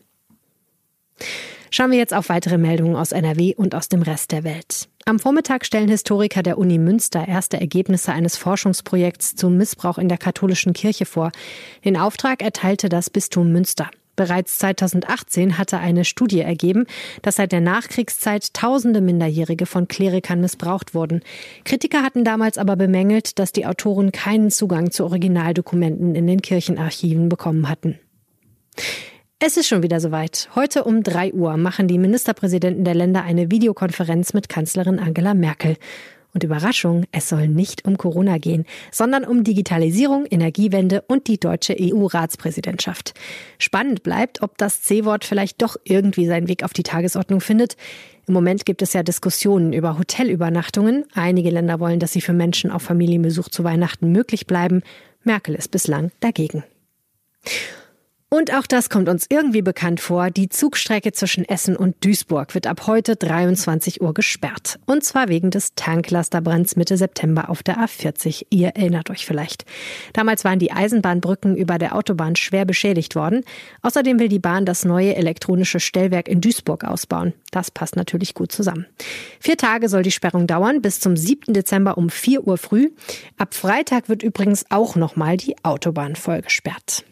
Schauen 1.70 1.90
wir 1.90 1.98
jetzt 1.98 2.14
auf 2.14 2.28
weitere 2.28 2.58
Meldungen 2.58 2.96
aus 2.96 3.12
NRW 3.12 3.54
und 3.54 3.74
aus 3.74 3.88
dem 3.88 4.02
Rest 4.02 4.32
der 4.32 4.44
Welt. 4.44 4.88
Am 5.04 5.18
Vormittag 5.18 5.64
stellen 5.64 5.88
Historiker 5.88 6.42
der 6.42 6.58
Uni 6.58 6.78
Münster 6.78 7.28
erste 7.28 7.60
Ergebnisse 7.60 8.12
eines 8.12 8.36
Forschungsprojekts 8.36 9.36
zum 9.36 9.56
Missbrauch 9.56 9.98
in 9.98 10.08
der 10.08 10.18
katholischen 10.18 10.72
Kirche 10.72 11.06
vor. 11.06 11.30
Den 11.84 11.96
Auftrag 11.96 12.42
erteilte 12.42 12.88
das 12.88 13.10
Bistum 13.10 13.52
Münster. 13.52 13.90
Bereits 14.16 14.58
2018 14.58 15.58
hatte 15.58 15.78
eine 15.78 16.06
Studie 16.06 16.40
ergeben, 16.40 16.86
dass 17.20 17.36
seit 17.36 17.52
der 17.52 17.60
Nachkriegszeit 17.60 18.54
tausende 18.54 19.02
Minderjährige 19.02 19.66
von 19.66 19.86
Klerikern 19.86 20.40
missbraucht 20.40 20.94
wurden. 20.94 21.20
Kritiker 21.64 22.02
hatten 22.02 22.24
damals 22.24 22.56
aber 22.56 22.76
bemängelt, 22.76 23.38
dass 23.38 23.52
die 23.52 23.66
Autoren 23.66 24.12
keinen 24.12 24.50
Zugang 24.50 24.90
zu 24.90 25.04
Originaldokumenten 25.04 26.14
in 26.14 26.26
den 26.26 26.40
Kirchenarchiven 26.40 27.28
bekommen 27.28 27.68
hatten. 27.68 27.98
Es 29.38 29.58
ist 29.58 29.68
schon 29.68 29.82
wieder 29.82 30.00
soweit. 30.00 30.48
Heute 30.54 30.84
um 30.84 31.02
drei 31.02 31.30
Uhr 31.30 31.58
machen 31.58 31.88
die 31.88 31.98
Ministerpräsidenten 31.98 32.84
der 32.84 32.94
Länder 32.94 33.22
eine 33.22 33.50
Videokonferenz 33.50 34.32
mit 34.32 34.48
Kanzlerin 34.48 34.98
Angela 34.98 35.34
Merkel. 35.34 35.76
Und 36.32 36.42
Überraschung, 36.42 37.04
es 37.12 37.28
soll 37.28 37.46
nicht 37.46 37.84
um 37.84 37.98
Corona 37.98 38.38
gehen, 38.38 38.64
sondern 38.90 39.24
um 39.24 39.44
Digitalisierung, 39.44 40.24
Energiewende 40.24 41.02
und 41.02 41.28
die 41.28 41.38
deutsche 41.38 41.76
EU-Ratspräsidentschaft. 41.78 43.12
Spannend 43.58 44.02
bleibt, 44.02 44.40
ob 44.40 44.56
das 44.56 44.80
C-Wort 44.80 45.26
vielleicht 45.26 45.60
doch 45.60 45.76
irgendwie 45.84 46.26
seinen 46.26 46.48
Weg 46.48 46.64
auf 46.64 46.72
die 46.72 46.82
Tagesordnung 46.82 47.42
findet. 47.42 47.76
Im 48.26 48.32
Moment 48.32 48.64
gibt 48.64 48.80
es 48.80 48.94
ja 48.94 49.02
Diskussionen 49.02 49.74
über 49.74 49.98
Hotelübernachtungen. 49.98 51.04
Einige 51.12 51.50
Länder 51.50 51.78
wollen, 51.78 52.00
dass 52.00 52.12
sie 52.14 52.22
für 52.22 52.32
Menschen 52.32 52.70
auf 52.70 52.82
Familienbesuch 52.82 53.50
zu 53.50 53.64
Weihnachten 53.64 54.12
möglich 54.12 54.46
bleiben. 54.46 54.82
Merkel 55.24 55.54
ist 55.54 55.70
bislang 55.70 56.10
dagegen. 56.20 56.64
Und 58.28 58.52
auch 58.52 58.66
das 58.66 58.90
kommt 58.90 59.08
uns 59.08 59.26
irgendwie 59.28 59.62
bekannt 59.62 60.00
vor. 60.00 60.30
Die 60.30 60.48
Zugstrecke 60.48 61.12
zwischen 61.12 61.44
Essen 61.44 61.76
und 61.76 62.04
Duisburg 62.04 62.56
wird 62.56 62.66
ab 62.66 62.88
heute 62.88 63.14
23 63.14 64.00
Uhr 64.00 64.14
gesperrt. 64.14 64.80
Und 64.84 65.04
zwar 65.04 65.28
wegen 65.28 65.52
des 65.52 65.76
Tanklasterbrands 65.76 66.74
Mitte 66.74 66.96
September 66.96 67.48
auf 67.48 67.62
der 67.62 67.78
A40. 67.78 68.46
Ihr 68.50 68.70
erinnert 68.70 69.10
euch 69.10 69.26
vielleicht. 69.26 69.64
Damals 70.12 70.44
waren 70.44 70.58
die 70.58 70.72
Eisenbahnbrücken 70.72 71.56
über 71.56 71.78
der 71.78 71.94
Autobahn 71.94 72.34
schwer 72.34 72.64
beschädigt 72.64 73.14
worden. 73.14 73.44
Außerdem 73.82 74.18
will 74.18 74.28
die 74.28 74.40
Bahn 74.40 74.66
das 74.66 74.84
neue 74.84 75.14
elektronische 75.14 75.78
Stellwerk 75.78 76.26
in 76.26 76.40
Duisburg 76.40 76.82
ausbauen. 76.82 77.32
Das 77.52 77.70
passt 77.70 77.94
natürlich 77.94 78.34
gut 78.34 78.50
zusammen. 78.50 78.86
Vier 79.38 79.56
Tage 79.56 79.88
soll 79.88 80.02
die 80.02 80.10
Sperrung 80.10 80.48
dauern, 80.48 80.82
bis 80.82 80.98
zum 80.98 81.16
7. 81.16 81.54
Dezember 81.54 81.96
um 81.96 82.10
4 82.10 82.44
Uhr 82.44 82.58
früh. 82.58 82.90
Ab 83.38 83.54
Freitag 83.54 84.08
wird 84.08 84.24
übrigens 84.24 84.64
auch 84.68 84.96
nochmal 84.96 85.36
die 85.36 85.54
Autobahn 85.62 86.16
voll 86.16 86.42
gesperrt. 86.42 87.04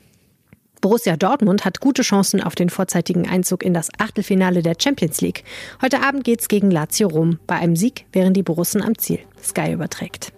Borussia 0.84 1.16
Dortmund 1.16 1.64
hat 1.64 1.80
gute 1.80 2.02
Chancen 2.02 2.42
auf 2.42 2.54
den 2.54 2.68
vorzeitigen 2.68 3.26
Einzug 3.26 3.62
in 3.62 3.72
das 3.72 3.88
Achtelfinale 3.96 4.60
der 4.60 4.74
Champions 4.78 5.22
League. 5.22 5.42
Heute 5.80 6.02
Abend 6.02 6.24
geht's 6.24 6.46
gegen 6.46 6.70
Lazio 6.70 7.08
Rom. 7.08 7.38
Bei 7.46 7.54
einem 7.54 7.74
Sieg 7.74 8.04
wären 8.12 8.34
die 8.34 8.42
Borussen 8.42 8.82
am 8.82 8.98
Ziel. 8.98 9.20
Sky 9.42 9.72
überträgt. 9.72 10.34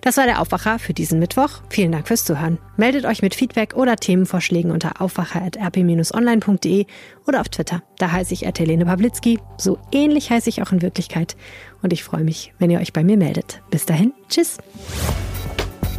Das 0.00 0.16
war 0.16 0.24
der 0.24 0.40
Aufwacher 0.40 0.80
für 0.80 0.94
diesen 0.94 1.20
Mittwoch. 1.20 1.62
Vielen 1.68 1.92
Dank 1.92 2.08
fürs 2.08 2.24
Zuhören. 2.24 2.58
Meldet 2.76 3.04
euch 3.04 3.22
mit 3.22 3.36
Feedback 3.36 3.76
oder 3.76 3.94
Themenvorschlägen 3.94 4.72
unter 4.72 5.00
aufwacher.rp-online.de 5.00 6.86
oder 7.24 7.40
auf 7.40 7.50
Twitter. 7.50 7.84
Da 7.98 8.10
heiße 8.10 8.34
ich 8.34 8.42
Helene 8.42 8.86
Pawlitzki. 8.86 9.38
So 9.58 9.78
ähnlich 9.92 10.32
heiße 10.32 10.48
ich 10.48 10.60
auch 10.60 10.72
in 10.72 10.82
Wirklichkeit. 10.82 11.36
Und 11.82 11.92
ich 11.92 12.02
freue 12.02 12.24
mich, 12.24 12.52
wenn 12.58 12.70
ihr 12.70 12.80
euch 12.80 12.92
bei 12.92 13.04
mir 13.04 13.16
meldet. 13.16 13.62
Bis 13.70 13.86
dahin, 13.86 14.12
tschüss. 14.28 14.58